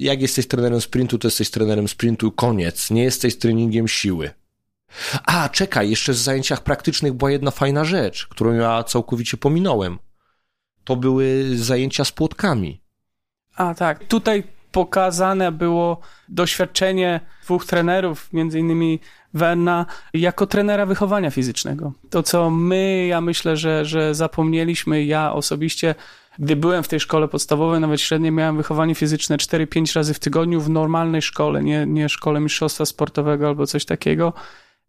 jak 0.00 0.22
jesteś 0.22 0.46
trenerem 0.46 0.80
sprintu, 0.80 1.18
to 1.18 1.26
jesteś 1.28 1.50
trenerem 1.50 1.88
sprintu, 1.88 2.32
koniec. 2.32 2.90
Nie 2.90 3.02
jesteś 3.02 3.38
treningiem 3.38 3.88
siły. 3.88 4.30
A, 5.24 5.48
czekaj, 5.48 5.90
jeszcze 5.90 6.12
w 6.12 6.16
zajęciach 6.16 6.62
praktycznych 6.62 7.12
była 7.12 7.30
jedna 7.30 7.50
fajna 7.50 7.84
rzecz, 7.84 8.26
którą 8.26 8.52
ja 8.52 8.84
całkowicie 8.84 9.36
pominąłem. 9.36 9.98
To 10.84 10.96
były 10.96 11.56
zajęcia 11.56 12.04
z 12.04 12.12
płotkami. 12.12 12.80
A, 13.56 13.74
tak. 13.74 14.04
Tutaj 14.04 14.42
pokazane 14.72 15.52
było 15.52 16.00
doświadczenie 16.28 17.20
dwóch 17.42 17.66
trenerów, 17.66 18.32
między 18.32 18.58
innymi 18.58 19.00
Werna, 19.34 19.86
jako 20.14 20.46
trenera 20.46 20.86
wychowania 20.86 21.30
fizycznego. 21.30 21.92
To, 22.10 22.22
co 22.22 22.50
my, 22.50 23.06
ja 23.06 23.20
myślę, 23.20 23.56
że, 23.56 23.84
że 23.84 24.14
zapomnieliśmy, 24.14 25.04
ja 25.04 25.32
osobiście 25.32 25.94
gdy 26.40 26.57
byłem 26.57 26.83
w 26.83 26.88
tej 26.88 27.00
szkole 27.00 27.29
podstawowej, 27.29 27.81
nawet 27.81 28.00
średniej, 28.00 28.33
miałem 28.33 28.57
wychowanie 28.57 28.94
fizyczne 28.94 29.37
4-5 29.37 29.96
razy 29.96 30.14
w 30.14 30.18
tygodniu 30.18 30.61
w 30.61 30.70
normalnej 30.70 31.22
szkole, 31.22 31.62
nie, 31.62 31.87
nie 31.87 32.09
szkole 32.09 32.40
mistrzostwa 32.40 32.87
sportowego 32.87 33.48
albo 33.48 33.66
coś 33.66 33.85
takiego. 33.85 34.33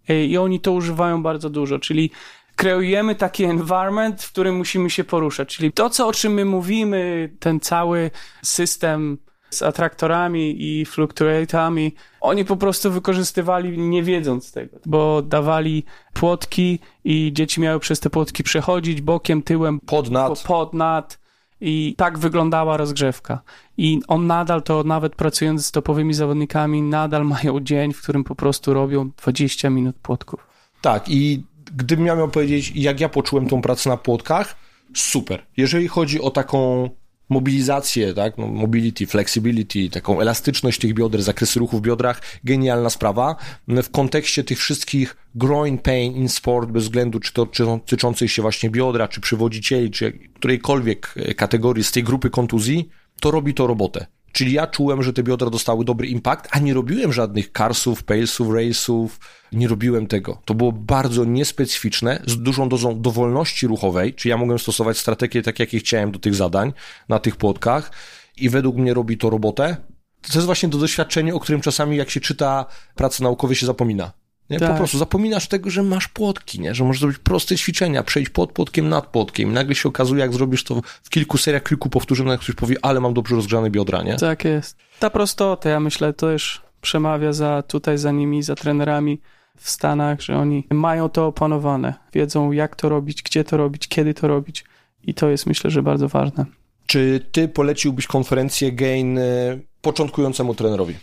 I 0.09 0.37
oni 0.37 0.59
to 0.59 0.71
używają 0.71 1.23
bardzo 1.23 1.49
dużo, 1.49 1.79
czyli 1.79 2.11
kreujemy 2.55 3.15
taki 3.15 3.43
environment, 3.43 4.23
w 4.23 4.31
którym 4.31 4.55
musimy 4.55 4.89
się 4.89 5.03
poruszać. 5.03 5.55
Czyli 5.55 5.71
to, 5.71 5.89
co, 5.89 6.07
o 6.07 6.13
czym 6.13 6.33
my 6.33 6.45
mówimy, 6.45 7.29
ten 7.39 7.59
cały 7.59 8.11
system 8.41 9.17
z 9.49 9.61
atraktorami 9.61 10.55
i 10.59 10.85
fluktuatami, 10.85 11.95
oni 12.21 12.45
po 12.45 12.55
prostu 12.55 12.91
wykorzystywali 12.91 13.77
nie 13.77 14.03
wiedząc 14.03 14.51
tego, 14.51 14.77
bo 14.85 15.21
dawali 15.21 15.83
płotki 16.13 16.79
i 17.03 17.31
dzieci 17.33 17.61
miały 17.61 17.79
przez 17.79 17.99
te 17.99 18.09
płotki 18.09 18.43
przechodzić 18.43 19.01
bokiem, 19.01 19.41
tyłem, 19.41 19.79
pod 19.79 20.11
nad. 20.11 20.43
pod 20.43 20.73
nad 20.73 21.20
i 21.61 21.95
tak 21.97 22.19
wyglądała 22.19 22.77
rozgrzewka. 22.77 23.41
I 23.77 24.01
on 24.07 24.27
nadal 24.27 24.63
to, 24.63 24.83
nawet 24.83 25.15
pracując 25.15 25.65
z 25.65 25.71
topowymi 25.71 26.13
zawodnikami, 26.13 26.81
nadal 26.81 27.25
mają 27.25 27.59
dzień, 27.59 27.93
w 27.93 28.01
którym 28.01 28.23
po 28.23 28.35
prostu 28.35 28.73
robią 28.73 29.11
20 29.17 29.69
minut 29.69 29.95
płotków. 29.95 30.47
Tak, 30.81 31.09
i 31.09 31.43
gdybym 31.75 32.05
miał 32.05 32.29
powiedzieć, 32.29 32.71
jak 32.75 32.99
ja 32.99 33.09
poczułem 33.09 33.47
tą 33.47 33.61
pracę 33.61 33.89
na 33.89 33.97
płotkach, 33.97 34.55
super. 34.95 35.45
Jeżeli 35.57 35.87
chodzi 35.87 36.21
o 36.21 36.31
taką 36.31 36.89
mobilizację, 37.31 38.13
tak, 38.13 38.37
no, 38.37 38.47
mobility, 38.47 39.07
flexibility, 39.07 39.89
taką 39.89 40.21
elastyczność 40.21 40.79
tych 40.79 40.93
bioder, 40.93 41.23
zakresy 41.23 41.59
ruchu 41.59 41.77
w 41.77 41.81
biodrach, 41.81 42.21
genialna 42.43 42.89
sprawa. 42.89 43.35
W 43.67 43.89
kontekście 43.89 44.43
tych 44.43 44.59
wszystkich 44.59 45.17
growing 45.35 45.81
pain 45.81 46.15
in 46.15 46.29
sport, 46.29 46.69
bez 46.69 46.83
względu 46.83 47.19
czy 47.19 47.33
to 47.33 47.45
czy 47.45 47.65
tyczących 47.85 48.31
się 48.31 48.41
właśnie 48.41 48.69
biodra, 48.69 49.07
czy 49.07 49.21
przywodzicieli, 49.21 49.91
czy 49.91 50.19
którejkolwiek 50.33 51.15
kategorii 51.37 51.83
z 51.83 51.91
tej 51.91 52.03
grupy 52.03 52.29
kontuzji, 52.29 52.89
to 53.19 53.31
robi 53.31 53.53
to 53.53 53.67
robotę. 53.67 54.05
Czyli 54.31 54.51
ja 54.51 54.67
czułem, 54.67 55.03
że 55.03 55.13
te 55.13 55.23
biodra 55.23 55.49
dostały 55.49 55.85
dobry 55.85 56.07
impact, 56.07 56.47
a 56.51 56.59
nie 56.59 56.73
robiłem 56.73 57.13
żadnych 57.13 57.51
carsów, 57.51 58.03
palesów, 58.03 58.47
race'ów, 58.47 59.07
nie 59.51 59.67
robiłem 59.67 60.07
tego. 60.07 60.41
To 60.45 60.53
było 60.53 60.71
bardzo 60.71 61.25
niespecyficzne, 61.25 62.23
z 62.27 62.37
dużą 62.37 62.69
dozą 62.69 63.01
dowolności 63.01 63.67
ruchowej, 63.67 64.13
czyli 64.13 64.29
ja 64.29 64.37
mogłem 64.37 64.59
stosować 64.59 64.97
strategię 64.97 65.41
tak, 65.41 65.59
jakie 65.59 65.79
chciałem 65.79 66.11
do 66.11 66.19
tych 66.19 66.35
zadań 66.35 66.73
na 67.09 67.19
tych 67.19 67.35
płotkach 67.35 67.91
i 68.37 68.49
według 68.49 68.77
mnie 68.77 68.93
robi 68.93 69.17
to 69.17 69.29
robotę. 69.29 69.77
To 70.21 70.33
jest 70.35 70.45
właśnie 70.45 70.69
to 70.69 70.77
doświadczenie, 70.77 71.35
o 71.35 71.39
którym 71.39 71.61
czasami 71.61 71.97
jak 71.97 72.09
się 72.09 72.19
czyta 72.19 72.65
prace 72.95 73.23
naukowe 73.23 73.55
się 73.55 73.65
zapomina. 73.65 74.20
Nie? 74.51 74.59
Tak. 74.59 74.71
Po 74.71 74.77
prostu 74.77 74.97
zapominasz 74.97 75.47
tego, 75.47 75.69
że 75.69 75.83
masz 75.83 76.07
płotki, 76.07 76.59
nie? 76.59 76.75
że 76.75 76.83
możesz 76.83 76.99
zrobić 76.99 77.17
proste 77.17 77.55
ćwiczenia, 77.55 78.03
przejść 78.03 78.29
pod 78.29 78.51
płotkiem, 78.51 78.89
nad 78.89 79.07
płotkiem 79.07 79.49
i 79.49 79.53
nagle 79.53 79.75
się 79.75 79.89
okazuje, 79.89 80.21
jak 80.21 80.33
zrobisz 80.33 80.63
to 80.63 80.81
w 81.03 81.09
kilku 81.09 81.37
seriach, 81.37 81.63
kilku 81.63 81.89
powtórzeń, 81.89 82.27
ktoś 82.37 82.55
powie, 82.55 82.75
ale 82.81 82.99
mam 82.99 83.13
dobrze 83.13 83.35
rozgrzane 83.35 83.69
biodra, 83.69 84.03
nie? 84.03 84.15
Tak 84.17 84.45
jest. 84.45 84.77
Ta 84.99 85.09
prostota, 85.09 85.69
ja 85.69 85.79
myślę, 85.79 86.13
to 86.13 86.27
też 86.27 86.61
przemawia 86.81 87.33
za 87.33 87.63
tutaj 87.67 87.97
za 87.97 88.11
nimi, 88.11 88.43
za 88.43 88.55
trenerami 88.55 89.21
w 89.57 89.69
Stanach, 89.69 90.21
że 90.21 90.37
oni 90.37 90.67
mają 90.69 91.09
to 91.09 91.27
opanowane, 91.27 91.93
wiedzą 92.13 92.51
jak 92.51 92.75
to 92.75 92.89
robić, 92.89 93.23
gdzie 93.23 93.43
to 93.43 93.57
robić, 93.57 93.87
kiedy 93.87 94.13
to 94.13 94.27
robić 94.27 94.65
i 95.03 95.13
to 95.13 95.29
jest 95.29 95.45
myślę, 95.45 95.69
że 95.71 95.83
bardzo 95.83 96.07
ważne. 96.07 96.45
Czy 96.85 97.25
ty 97.31 97.47
poleciłbyś 97.47 98.07
konferencję 98.07 98.71
Gain 98.71 99.17
y, 99.17 99.61
początkującemu 99.81 100.55
trenerowi? 100.55 100.95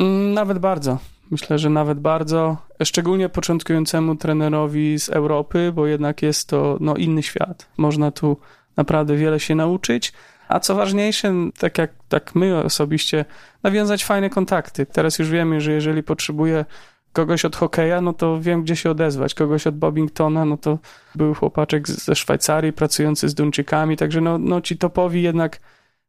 Mm, 0.00 0.34
nawet 0.34 0.58
bardzo. 0.58 0.98
Myślę, 1.30 1.58
że 1.58 1.70
nawet 1.70 2.00
bardzo, 2.00 2.56
szczególnie 2.82 3.28
początkującemu 3.28 4.16
trenerowi 4.16 4.98
z 4.98 5.08
Europy, 5.08 5.72
bo 5.74 5.86
jednak 5.86 6.22
jest 6.22 6.48
to 6.48 6.76
no, 6.80 6.96
inny 6.96 7.22
świat. 7.22 7.68
Można 7.76 8.10
tu 8.10 8.36
naprawdę 8.76 9.16
wiele 9.16 9.40
się 9.40 9.54
nauczyć. 9.54 10.12
A 10.48 10.60
co 10.60 10.74
ważniejsze, 10.74 11.34
tak 11.58 11.78
jak 11.78 11.90
tak 12.08 12.34
my 12.34 12.64
osobiście, 12.64 13.24
nawiązać 13.62 14.04
fajne 14.04 14.30
kontakty. 14.30 14.86
Teraz 14.86 15.18
już 15.18 15.30
wiemy, 15.30 15.60
że 15.60 15.72
jeżeli 15.72 16.02
potrzebuję 16.02 16.64
kogoś 17.12 17.44
od 17.44 17.56
hokeja, 17.56 18.00
no 18.00 18.12
to 18.12 18.40
wiem, 18.40 18.62
gdzie 18.62 18.76
się 18.76 18.90
odezwać. 18.90 19.34
Kogoś 19.34 19.66
od 19.66 19.76
Bobingtona, 19.76 20.44
no 20.44 20.56
to 20.56 20.78
był 21.14 21.34
chłopaczek 21.34 21.88
ze 21.88 22.16
Szwajcarii 22.16 22.72
pracujący 22.72 23.28
z 23.28 23.34
Duńczykami, 23.34 23.96
także 23.96 24.20
no, 24.20 24.38
no 24.38 24.60
ci 24.60 24.78
topowi 24.78 25.22
jednak 25.22 25.60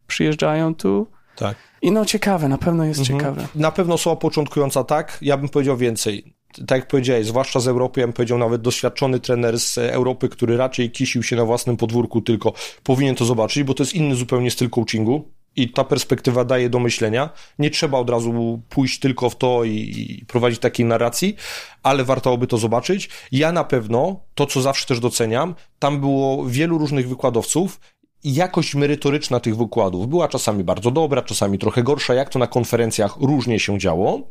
przyjeżdżają 0.08 0.75
tu. 0.75 1.08
Tak. 1.36 1.58
I 1.82 1.91
no 1.91 2.06
ciekawe, 2.06 2.47
na 2.47 2.58
pewno 2.58 2.86
jest 2.86 2.99
mhm. 2.99 3.19
ciekawe. 3.19 3.47
Na 3.56 3.71
pewno 3.71 3.97
są 3.97 4.15
początkująca 4.15 4.84
tak, 4.84 5.17
ja 5.21 5.38
bym 5.38 5.49
powiedział 5.49 5.78
więcej. 5.78 6.35
Tak 6.67 6.79
jak 6.79 6.87
powiedziałeś, 6.87 7.27
zwłaszcza 7.27 7.59
z 7.59 7.67
Europy, 7.67 7.99
ja 7.99 8.07
bym 8.07 8.13
powiedział 8.13 8.37
nawet 8.37 8.61
doświadczony 8.61 9.19
trener 9.19 9.59
z 9.59 9.77
Europy, 9.77 10.29
który 10.29 10.57
raczej 10.57 10.91
kisił 10.91 11.23
się 11.23 11.35
na 11.35 11.45
własnym 11.45 11.77
podwórku, 11.77 12.21
tylko 12.21 12.53
powinien 12.83 13.15
to 13.15 13.25
zobaczyć, 13.25 13.63
bo 13.63 13.73
to 13.73 13.83
jest 13.83 13.93
inny 13.93 14.15
zupełnie 14.15 14.51
styl 14.51 14.69
coachingu 14.69 15.31
i 15.55 15.69
ta 15.69 15.83
perspektywa 15.83 16.45
daje 16.45 16.69
do 16.69 16.79
myślenia. 16.79 17.29
Nie 17.59 17.69
trzeba 17.69 17.97
od 17.97 18.09
razu 18.09 18.61
pójść 18.69 18.99
tylko 18.99 19.29
w 19.29 19.35
to 19.35 19.63
i, 19.63 19.71
i, 19.71 20.25
prowadzić 20.25 20.59
takiej 20.59 20.85
narracji, 20.85 21.35
ale 21.83 22.03
warto 22.03 22.37
by 22.37 22.47
to 22.47 22.57
zobaczyć. 22.57 23.09
Ja 23.31 23.51
na 23.51 23.63
pewno, 23.63 24.19
to 24.35 24.45
co 24.45 24.61
zawsze 24.61 24.85
też 24.85 24.99
doceniam, 24.99 25.55
tam 25.79 25.99
było 25.99 26.45
wielu 26.45 26.77
różnych 26.77 27.09
wykładowców 27.09 27.79
jakość 28.25 28.75
merytoryczna 28.75 29.39
tych 29.39 29.57
wykładów 29.57 30.07
była 30.07 30.27
czasami 30.27 30.63
bardzo 30.63 30.91
dobra, 30.91 31.21
czasami 31.21 31.59
trochę 31.59 31.83
gorsza, 31.83 32.13
jak 32.13 32.29
to 32.29 32.39
na 32.39 32.47
konferencjach 32.47 33.17
różnie 33.17 33.59
się 33.59 33.79
działo. 33.79 34.21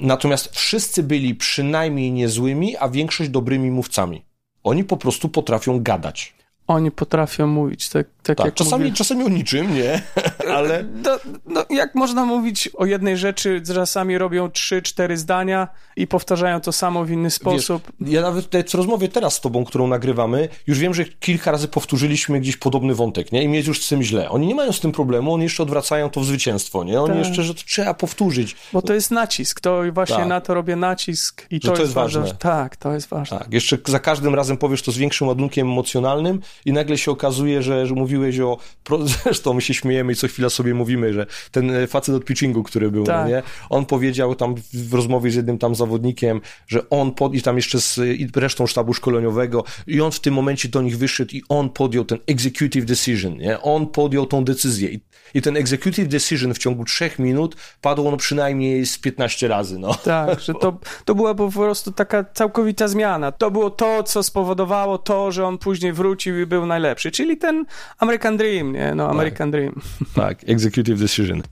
Natomiast 0.00 0.56
wszyscy 0.56 1.02
byli 1.02 1.34
przynajmniej 1.34 2.12
niezłymi, 2.12 2.76
a 2.76 2.88
większość 2.88 3.30
dobrymi 3.30 3.70
mówcami. 3.70 4.24
Oni 4.64 4.84
po 4.84 4.96
prostu 4.96 5.28
potrafią 5.28 5.82
gadać. 5.82 6.34
Oni 6.66 6.90
potrafią 6.90 7.46
mówić, 7.46 7.88
tak, 7.88 8.06
tak, 8.22 8.36
tak 8.36 8.46
jak 8.46 8.54
czasami, 8.54 8.84
mówię. 8.84 8.96
czasami 8.96 9.24
o 9.24 9.28
niczym, 9.28 9.74
nie? 9.74 10.02
Ale... 10.56 10.84
No, 11.04 11.18
no, 11.46 11.64
jak 11.70 11.94
można 11.94 12.24
mówić 12.24 12.68
o 12.74 12.86
jednej 12.86 13.16
rzeczy, 13.16 13.62
czasami 13.74 14.18
robią 14.18 14.50
trzy, 14.50 14.82
cztery 14.82 15.16
zdania 15.16 15.68
i 15.96 16.06
powtarzają 16.06 16.60
to 16.60 16.72
samo 16.72 17.04
w 17.04 17.10
inny 17.10 17.30
sposób. 17.30 17.92
Wiesz, 18.00 18.12
ja 18.12 18.22
nawet 18.22 18.70
w 18.70 18.74
rozmowie 18.74 19.08
teraz 19.08 19.34
z 19.34 19.40
tobą, 19.40 19.64
którą 19.64 19.86
nagrywamy, 19.86 20.48
już 20.66 20.78
wiem, 20.78 20.94
że 20.94 21.04
kilka 21.04 21.50
razy 21.50 21.68
powtórzyliśmy 21.68 22.40
gdzieś 22.40 22.56
podobny 22.56 22.94
wątek, 22.94 23.32
nie? 23.32 23.42
I 23.42 23.48
mi 23.48 23.56
jest 23.56 23.68
już 23.68 23.84
z 23.84 23.88
tym 23.88 24.02
źle. 24.02 24.30
Oni 24.30 24.46
nie 24.46 24.54
mają 24.54 24.72
z 24.72 24.80
tym 24.80 24.92
problemu, 24.92 25.34
oni 25.34 25.42
jeszcze 25.42 25.62
odwracają 25.62 26.10
to 26.10 26.20
w 26.20 26.24
zwycięstwo, 26.24 26.84
nie? 26.84 27.00
Oni 27.00 27.14
tak. 27.14 27.26
jeszcze, 27.26 27.42
że 27.42 27.54
to 27.54 27.62
trzeba 27.66 27.94
powtórzyć. 27.94 28.56
Bo 28.72 28.82
to 28.82 28.94
jest 28.94 29.10
nacisk, 29.10 29.60
to 29.60 29.82
właśnie 29.92 30.16
tak. 30.16 30.28
na 30.28 30.40
to 30.40 30.54
robię 30.54 30.76
nacisk 30.76 31.46
i 31.50 31.60
to, 31.60 31.72
to, 31.72 31.82
jest, 31.82 31.92
ważne. 31.92 32.20
ważne. 32.20 32.36
Tak, 32.36 32.76
to 32.76 32.92
jest 32.92 33.08
ważne. 33.08 33.38
Tak, 33.38 33.52
jeszcze 33.52 33.78
za 33.86 33.98
każdym 33.98 34.34
razem 34.34 34.56
powiesz 34.56 34.82
to 34.82 34.92
z 34.92 34.96
większym 34.98 35.28
ładunkiem 35.28 35.66
emocjonalnym 35.68 36.40
i 36.64 36.72
nagle 36.72 36.98
się 36.98 37.10
okazuje, 37.10 37.62
że, 37.62 37.86
że 37.86 37.94
mówiłeś 37.94 38.40
o, 38.40 38.58
zresztą 39.24 39.54
my 39.54 39.60
się 39.60 39.74
śmiejemy 39.74 40.12
i 40.12 40.16
co 40.16 40.28
chwila 40.28 40.50
sobie 40.50 40.74
mówimy, 40.74 41.12
że 41.12 41.26
ten 41.50 41.70
e, 41.70 41.86
facet 41.86 42.14
od 42.14 42.24
pitchingu, 42.24 42.62
który 42.62 42.90
był, 42.90 43.00
no 43.00 43.06
tak. 43.06 43.28
nie? 43.28 43.42
On 43.70 43.86
powiedział 43.86 44.34
tam 44.34 44.54
w 44.72 44.94
rozmowie 44.94 45.30
z 45.30 45.34
jednym 45.34 45.58
tam 45.58 45.74
zawodnikiem, 45.74 46.40
że 46.66 46.90
on 46.90 47.12
pod, 47.12 47.34
i 47.34 47.42
tam 47.42 47.56
jeszcze 47.56 47.80
z 47.80 48.00
resztą 48.36 48.66
sztabu 48.66 48.94
szkoleniowego 48.94 49.64
i 49.86 50.00
on 50.00 50.12
w 50.12 50.20
tym 50.20 50.34
momencie 50.34 50.68
do 50.68 50.82
nich 50.82 50.98
wyszedł 50.98 51.34
i 51.34 51.42
on 51.48 51.70
podjął 51.70 52.04
ten 52.04 52.18
executive 52.26 52.84
decision, 52.84 53.36
nie? 53.36 53.60
On 53.60 53.86
podjął 53.86 54.26
tą 54.26 54.44
decyzję 54.44 54.88
i, 54.88 55.00
i 55.34 55.42
ten 55.42 55.56
executive 55.56 56.08
decision 56.08 56.54
w 56.54 56.58
ciągu 56.58 56.84
trzech 56.84 57.18
minut 57.18 57.56
padło 57.80 58.10
no 58.10 58.16
przynajmniej 58.16 58.86
z 58.86 58.98
15 58.98 59.48
razy, 59.48 59.78
no. 59.78 59.94
Tak, 59.94 60.40
że 60.46 60.54
to, 60.54 60.78
to 61.04 61.14
była 61.14 61.34
po 61.34 61.50
prostu 61.50 61.92
taka 61.92 62.24
całkowita 62.34 62.88
zmiana. 62.88 63.32
To 63.32 63.50
było 63.50 63.70
to, 63.70 64.02
co 64.02 64.22
spowodowało 64.22 64.98
to, 64.98 65.32
że 65.32 65.46
on 65.46 65.58
później 65.58 65.92
wrócił 65.92 66.40
i 66.40 66.45
był 66.46 66.66
najlepszy, 66.66 67.10
czyli 67.10 67.36
ten 67.36 67.64
American 67.98 68.36
Dream, 68.36 68.72
nie? 68.72 68.94
No, 68.94 69.10
American 69.10 69.52
tak. 69.52 69.60
Dream. 69.60 69.80
Tak, 70.14 70.38
executive 70.46 70.98
decision. 70.98 71.42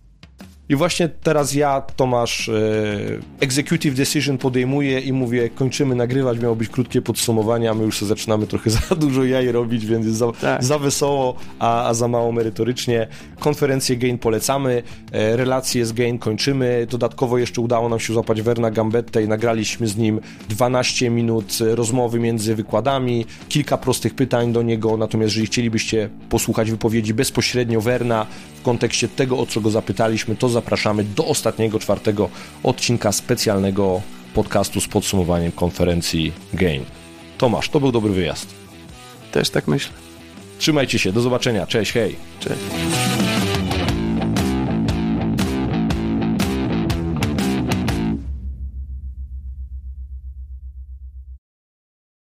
I 0.68 0.76
właśnie 0.76 1.08
teraz 1.08 1.54
ja, 1.54 1.80
Tomasz, 1.80 2.48
e, 2.48 2.52
executive 3.40 3.94
decision 3.94 4.38
podejmuję 4.38 5.00
i 5.00 5.12
mówię, 5.12 5.50
kończymy 5.50 5.94
nagrywać, 5.94 6.38
miało 6.38 6.56
być 6.56 6.68
krótkie 6.68 7.02
podsumowanie, 7.02 7.70
a 7.70 7.74
my 7.74 7.84
już 7.84 8.00
zaczynamy 8.00 8.46
trochę 8.46 8.70
za 8.88 8.94
dużo 8.96 9.24
jaj 9.24 9.52
robić, 9.52 9.86
więc 9.86 10.06
za, 10.06 10.32
tak. 10.32 10.64
za 10.64 10.78
wesoło, 10.78 11.34
a, 11.58 11.88
a, 11.88 11.94
za 11.94 12.08
mało 12.08 12.32
merytorycznie. 12.32 13.06
Konferencję 13.40 13.96
Gain 13.96 14.18
polecamy, 14.18 14.82
e, 15.12 15.36
relacje 15.36 15.86
z 15.86 15.92
Gain 15.92 16.18
kończymy. 16.18 16.86
Dodatkowo 16.90 17.38
jeszcze 17.38 17.60
udało 17.60 17.88
nam 17.88 18.00
się 18.00 18.12
złapać 18.12 18.42
Werna 18.42 18.70
Gambetta 18.70 19.20
i 19.20 19.28
nagraliśmy 19.28 19.86
z 19.86 19.96
nim 19.96 20.20
12 20.48 21.10
minut 21.10 21.58
rozmowy 21.60 22.20
między 22.20 22.54
wykładami, 22.54 23.26
kilka 23.48 23.78
prostych 23.78 24.14
pytań 24.14 24.52
do 24.52 24.62
niego, 24.62 24.96
natomiast 24.96 25.30
jeżeli 25.30 25.46
chcielibyście 25.46 26.10
posłuchać 26.28 26.70
wypowiedzi 26.70 27.14
bezpośrednio 27.14 27.80
Werna 27.80 28.26
w 28.60 28.62
kontekście 28.62 29.08
tego, 29.08 29.38
o 29.38 29.46
co 29.46 29.60
go 29.60 29.70
zapytaliśmy, 29.70 30.36
to 30.36 30.53
zapraszamy 30.54 31.04
do 31.04 31.26
ostatniego, 31.26 31.78
czwartego 31.78 32.28
odcinka 32.62 33.12
specjalnego 33.12 34.00
podcastu 34.34 34.80
z 34.80 34.88
podsumowaniem 34.88 35.52
konferencji 35.52 36.32
Gain. 36.52 36.84
Tomasz, 37.38 37.68
to 37.68 37.80
był 37.80 37.92
dobry 37.92 38.12
wyjazd. 38.12 38.54
Też 39.32 39.50
tak 39.50 39.68
myślę. 39.68 39.92
Trzymajcie 40.58 40.98
się, 40.98 41.12
do 41.12 41.20
zobaczenia. 41.20 41.66
Cześć, 41.66 41.92
hej. 41.92 42.16
Cześć. 42.40 42.60